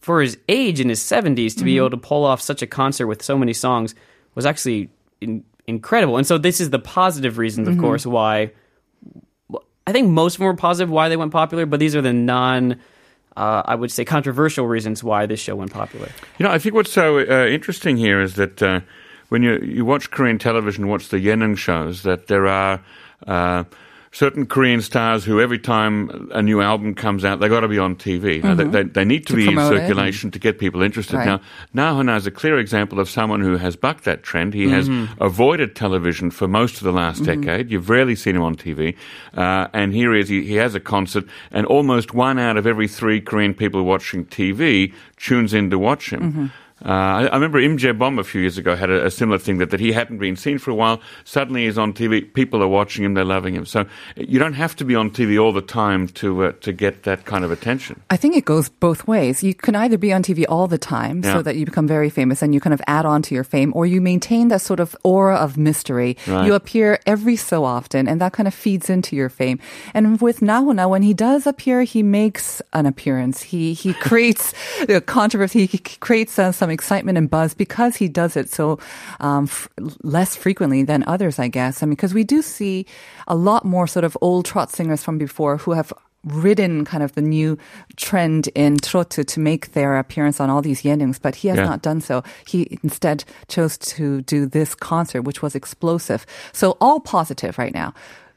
for 0.00 0.20
his 0.20 0.36
age 0.48 0.80
in 0.80 0.88
his 0.88 1.00
70s 1.00 1.56
to 1.56 1.64
be 1.64 1.78
able 1.78 1.88
to 1.90 1.96
pull 1.96 2.24
off 2.24 2.40
such 2.40 2.60
a 2.60 2.66
concert 2.66 3.06
with 3.06 3.22
so 3.22 3.38
many 3.38 3.54
songs 3.54 3.94
was 4.34 4.44
actually 4.44 4.90
in, 5.22 5.42
incredible. 5.66 6.18
And 6.18 6.26
so 6.26 6.36
this 6.36 6.60
is 6.60 6.68
the 6.68 6.78
positive 6.78 7.38
reasons, 7.38 7.68
of 7.68 7.78
course, 7.78 8.04
why. 8.04 8.52
I 9.86 9.92
think 9.92 10.08
most 10.08 10.34
of 10.34 10.38
them 10.38 10.46
were 10.46 10.54
positive 10.54 10.90
why 10.90 11.08
they 11.08 11.16
went 11.16 11.32
popular, 11.32 11.66
but 11.66 11.80
these 11.80 11.94
are 11.94 12.02
the 12.02 12.12
non. 12.12 12.80
Uh, 13.36 13.62
I 13.64 13.74
would 13.74 13.90
say 13.90 14.04
controversial 14.04 14.66
reasons 14.66 15.02
why 15.02 15.26
this 15.26 15.40
show 15.40 15.56
went 15.56 15.72
popular. 15.72 16.08
You 16.38 16.46
know, 16.46 16.52
I 16.52 16.58
think 16.58 16.74
what's 16.74 16.92
so 16.92 17.18
uh, 17.18 17.46
interesting 17.46 17.96
here 17.96 18.20
is 18.20 18.36
that 18.36 18.62
uh, 18.62 18.80
when 19.28 19.42
you 19.42 19.58
you 19.58 19.84
watch 19.84 20.10
Korean 20.10 20.38
television, 20.38 20.88
watch 20.88 21.08
the 21.08 21.18
Yenin 21.18 21.58
shows, 21.58 22.02
that 22.04 22.28
there 22.28 22.46
are 22.46 22.80
uh, 23.26 23.64
certain 24.14 24.46
Korean 24.46 24.80
stars 24.80 25.24
who 25.24 25.40
every 25.40 25.58
time 25.58 26.30
a 26.32 26.40
new 26.40 26.62
album 26.62 26.94
comes 26.94 27.24
out, 27.24 27.40
they 27.40 27.48
got 27.48 27.60
to 27.60 27.68
be 27.68 27.80
on 27.80 27.96
TV. 27.96 28.42
Know, 28.42 28.54
they, 28.54 28.62
mm-hmm. 28.62 28.72
they, 28.72 28.82
they 28.84 29.04
need 29.04 29.26
to, 29.26 29.32
To 29.32 29.36
be 29.36 29.48
in 29.48 29.56
circulation 29.58 30.30
to 30.30 30.38
get 30.38 30.58
people 30.58 30.82
interested. 30.82 31.16
Right. 31.16 31.26
Now, 31.26 31.40
Na 31.74 31.96
Hoon-a 31.96 32.14
is 32.14 32.26
a 32.26 32.30
clear 32.30 32.58
example 32.58 33.00
of 33.00 33.10
someone 33.10 33.40
who 33.40 33.56
has 33.56 33.74
bucked 33.74 34.04
that 34.04 34.22
trend. 34.22 34.54
He 34.54 34.68
has 34.70 34.88
mm-hmm. 34.88 35.20
avoided 35.20 35.74
television 35.74 36.30
for 36.30 36.46
most 36.46 36.76
of 36.76 36.84
the 36.84 36.92
last 36.92 37.22
mm-hmm. 37.22 37.42
decade. 37.42 37.70
You've 37.70 37.90
rarely 37.90 38.14
seen 38.14 38.36
him 38.36 38.42
on 38.42 38.54
TV. 38.54 38.96
Uh, 39.36 39.66
and 39.72 39.92
here 39.92 40.14
he 40.14 40.20
is. 40.20 40.28
He, 40.28 40.44
he 40.44 40.54
has 40.54 40.76
a 40.76 40.80
concert, 40.80 41.24
and 41.50 41.66
almost 41.66 42.14
one 42.14 42.38
out 42.38 42.56
of 42.56 42.68
every 42.68 42.86
three 42.86 43.20
Korean 43.20 43.52
people 43.52 43.82
watching 43.82 44.24
TV 44.26 44.94
tunes 45.16 45.52
in 45.52 45.70
to 45.70 45.78
watch 45.78 46.10
him. 46.10 46.52
Uh, 46.84 46.88
I, 46.88 47.26
I 47.26 47.34
remember 47.34 47.60
Im 47.60 47.76
Bomb 47.98 48.18
a 48.18 48.24
few 48.24 48.40
years 48.40 48.58
ago 48.58 48.74
had 48.74 48.90
a, 48.90 49.06
a 49.06 49.10
similar 49.10 49.38
thing 49.38 49.58
that, 49.58 49.70
that 49.70 49.80
he 49.80 49.92
hadn't 49.92 50.18
been 50.18 50.36
seen 50.36 50.58
for 50.58 50.70
a 50.70 50.74
while. 50.74 51.00
Suddenly 51.24 51.64
he's 51.66 51.78
on 51.78 51.92
TV. 51.92 52.32
People 52.34 52.62
are 52.62 52.68
watching 52.68 53.04
him. 53.04 53.14
They're 53.14 53.24
loving 53.24 53.54
him. 53.54 53.64
So 53.64 53.86
you 54.16 54.38
don't 54.38 54.54
have 54.54 54.74
to 54.76 54.84
be 54.84 54.94
on 54.94 55.10
TV 55.10 55.40
all 55.40 55.52
the 55.52 55.62
time 55.62 56.08
to 56.08 56.46
uh, 56.46 56.52
to 56.62 56.72
get 56.72 57.04
that 57.04 57.24
kind 57.26 57.44
of 57.44 57.52
attention. 57.52 58.00
I 58.10 58.16
think 58.16 58.36
it 58.36 58.44
goes 58.44 58.68
both 58.68 59.06
ways. 59.06 59.42
You 59.42 59.54
can 59.54 59.76
either 59.76 59.96
be 59.96 60.12
on 60.12 60.22
TV 60.22 60.44
all 60.48 60.66
the 60.66 60.76
time 60.78 61.22
Yeah. 61.22 61.34
so 61.34 61.42
that 61.42 61.56
you 61.56 61.64
become 61.64 61.86
very 61.86 62.10
famous 62.10 62.42
and 62.42 62.52
you 62.52 62.60
kind 62.60 62.74
of 62.74 62.82
add 62.86 63.06
on 63.06 63.22
to 63.22 63.34
your 63.34 63.44
fame, 63.44 63.72
or 63.74 63.86
you 63.86 64.00
maintain 64.00 64.48
that 64.48 64.60
sort 64.60 64.80
of 64.80 64.96
aura 65.04 65.36
of 65.36 65.56
mystery. 65.56 66.16
Right. 66.26 66.46
You 66.46 66.54
appear 66.54 66.98
every 67.06 67.36
so 67.36 67.64
often, 67.64 68.08
and 68.08 68.20
that 68.20 68.32
kind 68.32 68.48
of 68.48 68.52
feeds 68.54 68.90
into 68.90 69.14
your 69.16 69.28
fame. 69.28 69.58
And 69.94 70.20
with 70.20 70.42
Na 70.42 70.60
Hoon-a, 70.60 70.88
when 70.88 71.02
he 71.02 71.14
does 71.14 71.46
appear, 71.46 71.82
he 71.84 72.02
makes 72.02 72.60
an 72.72 72.84
appearance. 72.86 73.42
He 73.42 73.74
he 73.74 73.94
creates 74.08 74.52
a 74.88 75.00
controversy. 75.00 75.66
He 75.66 75.78
creates 75.78 76.38
uh, 76.38 76.50
some 76.52 76.73
excitement 76.74 77.16
and 77.16 77.30
buzz 77.30 77.54
because 77.54 77.96
he 77.96 78.08
does 78.08 78.36
it 78.36 78.50
so 78.50 78.78
um, 79.20 79.44
f- 79.44 79.68
less 80.02 80.36
frequently 80.36 80.82
than 80.84 81.02
others, 81.06 81.38
I 81.38 81.48
guess. 81.48 81.82
I 81.82 81.86
mean, 81.86 81.94
because 81.96 82.12
we 82.12 82.24
do 82.24 82.42
see 82.42 82.84
a 83.26 83.34
lot 83.34 83.64
more 83.64 83.86
sort 83.86 84.04
of 84.04 84.16
old 84.20 84.44
trot 84.44 84.70
singers 84.70 85.02
from 85.02 85.16
before 85.16 85.56
who 85.56 85.72
have 85.72 85.92
ridden 86.26 86.86
kind 86.86 87.02
of 87.02 87.12
the 87.14 87.20
new 87.20 87.58
trend 87.96 88.48
in 88.54 88.78
trot 88.78 89.10
to 89.10 89.40
make 89.40 89.72
their 89.72 89.98
appearance 89.98 90.40
on 90.40 90.48
all 90.48 90.62
these 90.62 90.80
yeonings, 90.82 91.20
but 91.20 91.34
he 91.34 91.48
has 91.48 91.58
Yeah. 91.58 91.64
not 91.66 91.82
done 91.82 92.00
so. 92.00 92.22
He 92.46 92.78
instead 92.82 93.24
chose 93.48 93.76
to 93.96 94.22
do 94.22 94.46
this 94.46 94.74
concert, 94.74 95.22
which 95.22 95.42
was 95.42 95.54
explosive. 95.54 96.24
So 96.52 96.78
all 96.80 96.98
positive 97.00 97.58
right 97.58 97.74
now. 97.74 97.92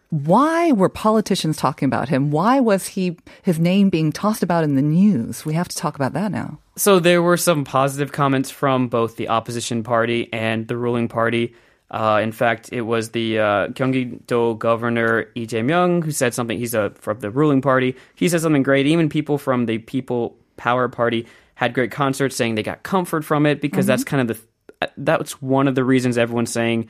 Why 0.09 0.71
were 0.71 0.89
politicians 0.89 1.57
talking 1.57 1.85
about 1.85 2.07
him? 2.09 2.31
Why 2.31 2.59
was 2.59 2.87
he 2.87 3.17
his 3.43 3.59
name 3.59 3.89
being 3.89 4.11
tossed 4.11 4.43
about 4.43 4.63
in 4.63 4.75
the 4.75 4.81
news? 4.81 5.45
We 5.45 5.53
have 5.53 5.67
to 5.67 5.75
talk 5.75 5.95
about 5.95 6.13
that 6.13 6.31
now. 6.31 6.59
So 6.77 6.99
there 6.99 7.21
were 7.21 7.37
some 7.37 7.65
positive 7.65 8.11
comments 8.11 8.49
from 8.49 8.87
both 8.87 9.17
the 9.17 9.29
opposition 9.29 9.83
party 9.83 10.29
and 10.31 10.67
the 10.67 10.77
ruling 10.77 11.07
party. 11.07 11.53
Uh, 11.89 12.19
in 12.21 12.31
fact, 12.31 12.69
it 12.71 12.81
was 12.81 13.11
the 13.11 13.39
uh, 13.39 13.67
Gyeonggi-do 13.69 14.55
governor 14.55 15.29
Lee 15.35 15.47
Jae-myung 15.47 16.03
who 16.03 16.11
said 16.11 16.33
something. 16.33 16.57
He's 16.57 16.73
a, 16.73 16.91
from 16.91 17.19
the 17.19 17.31
ruling 17.31 17.61
party. 17.61 17.95
He 18.15 18.29
said 18.29 18.41
something 18.41 18.63
great. 18.63 18.85
Even 18.85 19.09
people 19.09 19.37
from 19.37 19.65
the 19.65 19.77
People 19.79 20.37
Power 20.57 20.89
Party 20.89 21.25
had 21.55 21.73
great 21.73 21.91
concerts, 21.91 22.35
saying 22.35 22.55
they 22.55 22.63
got 22.63 22.83
comfort 22.83 23.25
from 23.25 23.45
it 23.45 23.61
because 23.61 23.85
that's 23.85 24.03
kind 24.03 24.29
of 24.29 24.37
the 24.37 24.89
that's 24.97 25.41
one 25.41 25.67
of 25.67 25.75
the 25.75 25.83
reasons 25.83 26.17
everyone's 26.17 26.51
saying, 26.51 26.87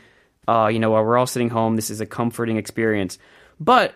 uh, 0.47 0.67
you 0.71 0.79
know, 0.79 0.91
while 0.91 1.03
we're 1.03 1.17
all 1.17 1.27
sitting 1.27 1.49
home, 1.49 1.75
this 1.75 1.89
is 1.89 2.01
a 2.01 2.05
comforting 2.05 2.57
experience. 2.57 3.17
But 3.59 3.95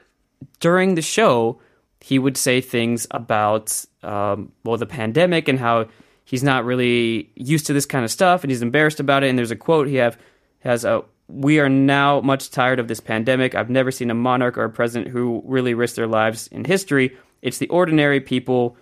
during 0.59 0.95
the 0.95 1.01
show, 1.01 1.59
he 1.99 2.17
would 2.19 2.37
say 2.37 2.61
things 2.61 3.07
about 3.11 3.85
um, 4.03 4.51
well 4.63 4.77
the 4.77 4.85
pandemic 4.87 5.47
and 5.47 5.59
how 5.59 5.87
he's 6.25 6.43
not 6.43 6.65
really 6.65 7.29
used 7.35 7.67
to 7.67 7.73
this 7.73 7.85
kind 7.85 8.03
of 8.03 8.11
stuff 8.11 8.43
and 8.43 8.51
he's 8.51 8.61
embarrassed 8.61 8.99
about 8.99 9.23
it. 9.23 9.29
And 9.29 9.37
there's 9.37 9.51
a 9.51 9.55
quote 9.55 9.87
he 9.87 9.95
have 9.95 10.17
has 10.59 10.83
a 10.85 11.03
we 11.27 11.59
are 11.59 11.69
now 11.69 12.19
much 12.21 12.49
tired 12.49 12.79
of 12.79 12.87
this 12.87 12.99
pandemic. 12.99 13.55
I've 13.55 13.69
never 13.69 13.91
seen 13.91 14.11
a 14.11 14.13
monarch 14.13 14.57
or 14.57 14.65
a 14.65 14.69
president 14.69 15.11
who 15.11 15.41
really 15.45 15.73
risked 15.73 15.95
their 15.95 16.07
lives 16.07 16.47
in 16.47 16.65
history. 16.65 17.15
it's 17.41 17.57
the 17.57 17.69
ordinary 17.69 18.19
people 18.19 18.75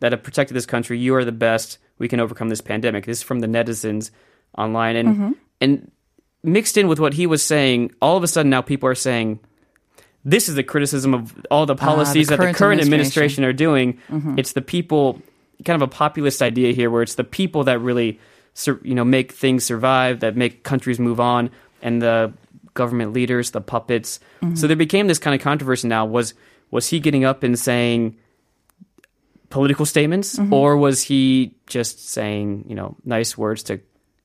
that 0.00 0.12
have 0.12 0.22
protected 0.22 0.56
this 0.56 0.66
country. 0.66 0.98
You 0.98 1.16
are 1.16 1.24
the 1.24 1.32
best. 1.32 1.78
We 1.98 2.06
can 2.06 2.20
overcome 2.20 2.50
this 2.50 2.60
pandemic. 2.60 3.04
This 3.04 3.18
is 3.18 3.22
from 3.24 3.40
the 3.40 3.48
netizens 3.48 4.10
online, 4.56 4.96
and 4.96 5.08
Mm-hmm. 5.08 5.32
and 5.60 5.90
mixed 6.42 6.76
in 6.76 6.88
with 6.88 6.98
what 6.98 7.14
he 7.14 7.26
was 7.26 7.42
saying, 7.42 7.92
all 8.00 8.16
of 8.16 8.22
a 8.22 8.28
sudden 8.28 8.50
now 8.50 8.62
people 8.62 8.88
are 8.88 8.94
saying. 8.94 9.40
This 10.24 10.48
is 10.48 10.56
the 10.56 10.64
criticism 10.64 11.14
of 11.14 11.34
all 11.50 11.64
the 11.64 11.74
ah, 11.74 11.76
policies 11.76 12.28
that 12.28 12.36
the 12.36 12.42
Ah, 12.42 12.46
current 12.46 12.56
current 12.56 12.80
administration. 12.80 13.44
administration 13.44 13.44
are 13.44 13.52
doing. 13.52 13.98
Mm-hmm. 14.10 14.38
It's 14.38 14.52
the 14.52 14.60
people, 14.60 15.22
kind 15.64 15.80
of 15.80 15.88
a 15.88 15.90
populist 15.90 16.42
idea 16.42 16.72
here, 16.72 16.90
where 16.90 17.02
it's 17.02 17.14
the 17.14 17.24
people 17.24 17.64
that 17.64 17.78
really, 17.80 18.18
you 18.82 18.94
know, 18.94 19.04
make 19.04 19.32
things 19.32 19.64
survive, 19.64 20.20
that 20.20 20.36
make 20.36 20.64
countries 20.64 20.98
move 20.98 21.20
on, 21.20 21.50
and 21.80 22.02
the 22.02 22.32
government 22.74 23.12
leaders, 23.12 23.52
the 23.52 23.60
puppets. 23.60 24.20
Mm-hmm. 24.42 24.56
So 24.56 24.66
there 24.66 24.76
became 24.76 25.06
this 25.06 25.18
kind 25.18 25.34
of 25.34 25.40
controversy. 25.40 25.88
Now, 25.88 26.04
was 26.04 26.34
was 26.70 26.88
he 26.88 27.00
getting 27.00 27.24
up 27.24 27.42
and 27.42 27.58
saying 27.58 28.16
political 29.50 29.86
statements, 29.86 30.36
mm-hmm. 30.36 30.52
or 30.52 30.76
was 30.76 31.02
he 31.02 31.54
just 31.66 32.08
saying, 32.08 32.66
you 32.68 32.74
know, 32.74 32.96
nice 33.04 33.38
words 33.38 33.62
to 33.64 33.80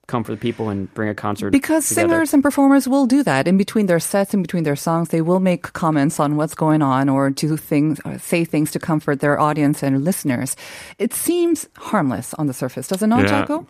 come 0.08 0.24
for 0.24 0.32
the 0.32 0.38
people 0.38 0.70
and 0.70 0.94
bring 0.94 1.10
a 1.10 1.16
concert? 1.16 1.52
Because 1.52 1.88
together? 1.88 2.10
singers 2.10 2.34
and 2.34 2.44
performers 2.44 2.88
will 2.88 3.06
do 3.06 3.24
that 3.24 3.48
in 3.48 3.58
between 3.58 3.86
their 3.86 4.00
sets, 4.00 4.34
in 4.34 4.42
between 4.42 4.64
their 4.64 4.76
songs. 4.76 5.10
They 5.10 5.22
will 5.22 5.40
make 5.40 5.64
comments 5.74 6.20
on 6.20 6.36
what's 6.36 6.56
going 6.56 6.82
on 6.82 7.08
or 7.10 7.30
do 7.30 7.56
things, 7.58 8.00
or 8.06 8.20
say 8.20 8.44
things 8.46 8.72
to 8.72 8.80
comfort 8.80 9.20
their 9.22 9.40
audience 9.40 9.82
and 9.84 10.04
listeners. 10.04 10.56
It 11.00 11.14
seems 11.14 11.68
harmless 11.78 12.34
on 12.36 12.48
the 12.48 12.54
surface, 12.54 12.88
does 12.88 13.02
it 13.02 13.08
not, 13.08 13.24
Yeah. 13.24 13.28
Jacco? 13.30 13.68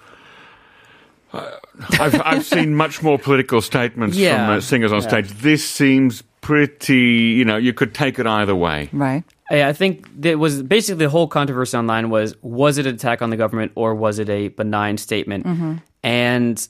I've, 1.99 2.21
I've 2.23 2.45
seen 2.45 2.75
much 2.75 3.01
more 3.01 3.17
political 3.17 3.59
statements 3.61 4.15
Yeah. 4.15 4.45
from 4.47 4.57
uh, 4.57 4.61
singers 4.61 4.91
on 4.91 5.01
stage. 5.01 5.29
This 5.31 5.67
seems 5.67 6.21
pretty, 6.41 7.33
you 7.37 7.45
know, 7.45 7.57
you 7.57 7.73
could 7.73 7.93
take 7.95 8.19
it 8.19 8.27
either 8.27 8.55
way. 8.55 8.89
Right. 8.93 9.23
I 9.53 9.69
I 9.69 9.73
think 9.73 10.09
that 10.21 10.39
was 10.39 10.61
basically 10.63 11.05
the 11.05 11.09
whole 11.09 11.27
controversy 11.27 11.77
online 11.77 12.09
was 12.09 12.35
was 12.41 12.77
it 12.77 12.85
an 12.85 12.95
attack 12.95 13.21
on 13.21 13.29
the 13.29 13.37
government 13.37 13.71
or 13.75 13.95
was 13.95 14.19
it 14.19 14.29
a 14.29 14.49
benign 14.49 14.97
statement? 14.97 15.45
Mm-hmm. 15.45 15.75
And 16.03 16.67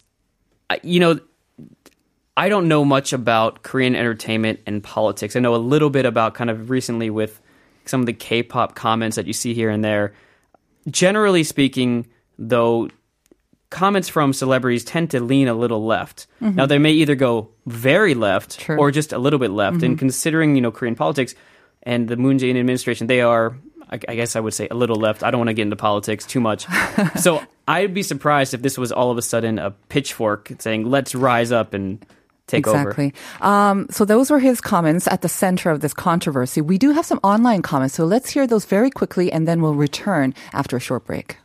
uh, 0.69 0.77
you 0.83 0.99
know, 0.99 1.19
I 2.35 2.49
don't 2.49 2.67
know 2.67 2.83
much 2.83 3.13
about 3.13 3.63
Korean 3.63 3.95
entertainment 3.95 4.59
and 4.67 4.83
politics. 4.83 5.35
I 5.35 5.39
know 5.39 5.55
a 5.55 5.57
little 5.57 5.89
bit 5.89 6.05
about 6.05 6.33
kind 6.33 6.49
of 6.49 6.69
recently 6.69 7.09
with 7.09 7.39
some 7.85 7.99
of 7.99 8.05
the 8.05 8.13
K-pop 8.13 8.75
comments 8.75 9.15
that 9.15 9.27
you 9.27 9.33
see 9.33 9.53
here 9.53 9.69
and 9.69 9.83
there. 9.83 10.13
Generally 10.89 11.43
speaking, 11.43 12.07
though, 12.37 12.89
comments 13.69 14.07
from 14.07 14.33
celebrities 14.33 14.83
tend 14.83 15.11
to 15.11 15.19
lean 15.19 15.47
a 15.47 15.53
little 15.53 15.85
left. 15.85 16.27
Mm-hmm. 16.41 16.55
Now 16.55 16.65
they 16.65 16.77
may 16.77 16.91
either 16.91 17.15
go 17.15 17.49
very 17.65 18.13
left 18.13 18.59
True. 18.59 18.77
or 18.77 18.91
just 18.91 19.13
a 19.13 19.17
little 19.17 19.39
bit 19.39 19.51
left. 19.51 19.83
And 19.83 19.93
mm-hmm. 19.93 19.95
considering 19.95 20.55
you 20.55 20.61
know 20.61 20.71
Korean 20.71 20.95
politics 20.95 21.35
and 21.83 22.07
the 22.07 22.17
Moon 22.17 22.37
Jae-in 22.37 22.57
administration, 22.57 23.07
they 23.07 23.21
are. 23.21 23.55
I 23.89 23.99
I 24.07 24.15
guess 24.15 24.35
I 24.35 24.39
would 24.39 24.53
say 24.53 24.67
a 24.69 24.75
little 24.75 24.95
left. 24.95 25.23
I 25.23 25.31
don't 25.31 25.39
want 25.39 25.49
to 25.49 25.53
get 25.53 25.63
into 25.63 25.75
politics 25.75 26.25
too 26.25 26.39
much. 26.39 26.65
so 27.19 27.43
I'd 27.67 27.93
be 27.93 28.03
surprised 28.03 28.53
if 28.53 28.61
this 28.61 28.77
was 28.77 28.91
all 28.91 29.11
of 29.11 29.17
a 29.17 29.21
sudden 29.21 29.59
a 29.59 29.71
pitchfork 29.71 30.51
saying, 30.59 30.85
let's 30.85 31.13
rise 31.13 31.51
up 31.51 31.73
and 31.73 32.03
take 32.47 32.67
over. 32.67 32.91
exactly. 32.91 33.13
Um, 33.41 33.87
so 33.89 34.05
those 34.05 34.29
were 34.29 34.39
his 34.39 34.61
comments 34.61 35.07
at 35.07 35.21
the 35.21 35.29
center 35.29 35.69
of 35.69 35.81
this 35.81 35.93
controversy. 35.93 36.61
We 36.61 36.77
do 36.77 36.91
have 36.91 37.05
some 37.05 37.19
online 37.23 37.61
comments, 37.61 37.95
so 37.95 38.05
let's 38.05 38.29
hear 38.29 38.47
those 38.47 38.65
very 38.65 38.89
quickly, 38.89 39.31
and 39.31 39.47
then 39.47 39.61
we'll 39.61 39.75
return 39.75 40.33
after 40.53 40.77
a 40.77 40.79
short 40.79 41.05
break. 41.05 41.37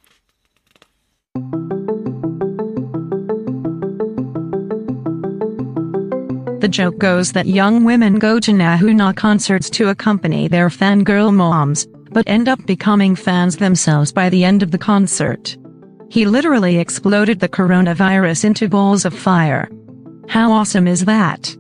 The 6.60 6.68
joke 6.68 6.98
goes 6.98 7.30
that 7.32 7.46
young 7.46 7.84
women 7.84 8.18
go 8.18 8.40
to 8.40 8.52
Na 8.52 8.76
Hoon-a 8.76 9.14
concerts 9.14 9.70
to 9.70 9.90
accompany 9.90 10.48
their 10.48 10.68
fangirl 10.68 11.32
moms, 11.32 11.86
but 12.10 12.28
end 12.28 12.48
up 12.48 12.64
becoming 12.66 13.14
fans 13.14 13.56
themselves 13.56 14.12
by 14.12 14.28
the 14.28 14.42
end 14.42 14.64
of 14.64 14.72
the 14.72 14.78
concert. 14.78 15.56
He 16.10 16.24
literally 16.24 16.78
exploded 16.78 17.38
the 17.38 17.48
coronavirus 17.48 18.44
into 18.44 18.68
balls 18.68 19.04
of 19.04 19.14
fire. 19.14 19.70
How 20.28 20.50
awesome 20.50 20.88
is 20.88 21.04
that? 21.04 21.56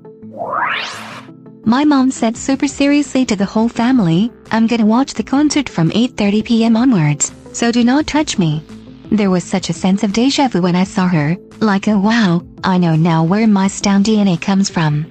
My 1.64 1.84
mom 1.84 2.10
said 2.10 2.36
super 2.36 2.66
seriously 2.66 3.24
to 3.26 3.36
the 3.36 3.44
whole 3.44 3.68
family, 3.68 4.32
I'm 4.50 4.66
gonna 4.66 4.86
watch 4.86 5.14
the 5.14 5.22
concert 5.22 5.68
from 5.68 5.90
8:30 5.90 6.44
p.m. 6.44 6.76
onwards, 6.76 7.30
so 7.52 7.70
do 7.70 7.84
not 7.84 8.08
touch 8.08 8.36
me. 8.36 8.64
There 9.12 9.30
was 9.30 9.44
such 9.44 9.70
a 9.70 9.74
sense 9.74 10.02
of 10.02 10.12
deja 10.12 10.48
vu 10.48 10.60
when 10.60 10.74
I 10.74 10.84
saw 10.84 11.06
her, 11.06 11.36
like 11.60 11.86
a 11.86 11.98
wow, 11.98 12.42
I 12.64 12.78
know 12.78 12.96
now 12.96 13.24
where 13.24 13.46
my 13.46 13.68
Stan 13.68 14.02
DNA 14.04 14.40
comes 14.40 14.68
from. 14.70 15.06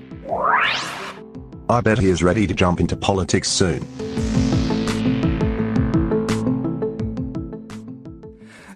I 1.69 1.81
bet 1.81 1.97
he 1.99 2.07
is 2.09 2.23
ready 2.23 2.47
to 2.47 2.53
jump 2.53 2.79
into 2.79 2.95
politics 2.95 3.49
soon. 3.49 3.85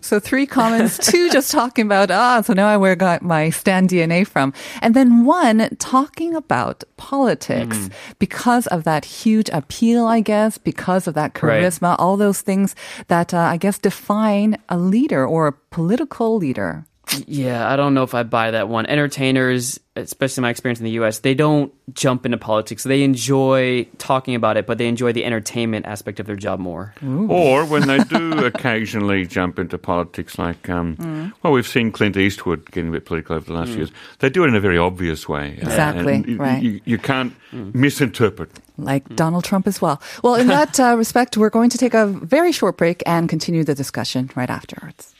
So 0.03 0.19
three 0.19 0.45
comments, 0.45 0.97
two 1.11 1.29
just 1.29 1.51
talking 1.51 1.85
about, 1.85 2.11
ah, 2.11 2.41
so 2.41 2.51
now 2.51 2.67
I 2.67 2.75
where 2.75 2.97
got 2.97 3.21
my 3.21 3.49
Stan 3.49 3.87
DNA 3.87 4.27
from. 4.27 4.51
And 4.81 4.93
then 4.93 5.23
one 5.23 5.69
talking 5.79 6.35
about 6.35 6.83
politics 6.97 7.77
Mm. 7.77 7.91
because 8.19 8.67
of 8.67 8.83
that 8.83 9.05
huge 9.05 9.47
appeal, 9.53 10.05
I 10.07 10.19
guess, 10.19 10.57
because 10.57 11.07
of 11.07 11.13
that 11.13 11.41
Right. 11.41 11.63
charisma, 11.63 11.95
all 11.97 12.17
those 12.17 12.41
things 12.41 12.75
that 13.07 13.33
uh, 13.33 13.37
I 13.37 13.55
guess 13.55 13.77
define 13.79 14.57
a 14.67 14.77
leader 14.77 15.25
or 15.25 15.47
a 15.47 15.53
political 15.53 16.35
leader. 16.35 16.83
Yeah, 17.27 17.69
I 17.71 17.75
don't 17.75 17.93
know 17.93 18.03
if 18.03 18.13
I 18.13 18.23
buy 18.23 18.51
that 18.51 18.69
one. 18.69 18.85
Entertainers, 18.85 19.79
especially 19.95 20.41
my 20.41 20.49
experience 20.49 20.79
in 20.79 20.85
the 20.85 20.91
US, 20.91 21.19
they 21.19 21.33
don't 21.33 21.73
jump 21.93 22.25
into 22.25 22.37
politics. 22.37 22.83
They 22.83 23.03
enjoy 23.03 23.85
talking 23.97 24.35
about 24.35 24.55
it, 24.57 24.65
but 24.65 24.77
they 24.77 24.87
enjoy 24.87 25.11
the 25.11 25.25
entertainment 25.25 25.85
aspect 25.85 26.19
of 26.19 26.25
their 26.25 26.35
job 26.37 26.59
more. 26.59 26.93
Or 27.03 27.65
when 27.65 27.87
they 27.87 27.99
do 27.99 28.45
occasionally 28.45 29.25
jump 29.27 29.59
into 29.59 29.77
politics, 29.77 30.37
like, 30.37 30.69
um, 30.69 31.33
well, 31.43 31.51
we've 31.53 31.67
seen 31.67 31.91
Clint 31.91 32.15
Eastwood 32.17 32.69
getting 32.71 32.89
a 32.89 32.91
bit 32.93 33.05
political 33.05 33.35
over 33.35 33.45
the 33.45 33.53
last 33.53 33.69
few 33.69 33.77
years. 33.77 33.91
They 34.19 34.29
do 34.29 34.43
it 34.45 34.47
in 34.47 34.55
a 34.55 34.61
very 34.61 34.77
obvious 34.77 35.27
way. 35.27 35.57
Uh, 35.61 35.65
Exactly, 35.67 36.13
and 36.15 36.25
you- 36.27 36.37
right. 36.37 36.61
You, 36.63 36.81
you 36.85 36.97
can't 36.97 37.33
misinterpret. 37.51 38.51
Like 38.77 39.15
Donald 39.15 39.43
Trump 39.43 39.67
as 39.67 39.81
well. 39.81 40.01
Well, 40.23 40.35
in 40.35 40.47
that 40.57 40.79
uh, 40.79 40.95
respect, 40.97 41.37
we're 41.37 41.49
going 41.49 41.69
to 41.71 41.77
take 41.77 41.93
a 41.93 42.07
very 42.07 42.51
short 42.51 42.77
break 42.77 43.03
and 43.05 43.27
continue 43.29 43.63
the 43.63 43.75
discussion 43.75 44.29
right 44.35 44.49
afterwards. 44.49 45.13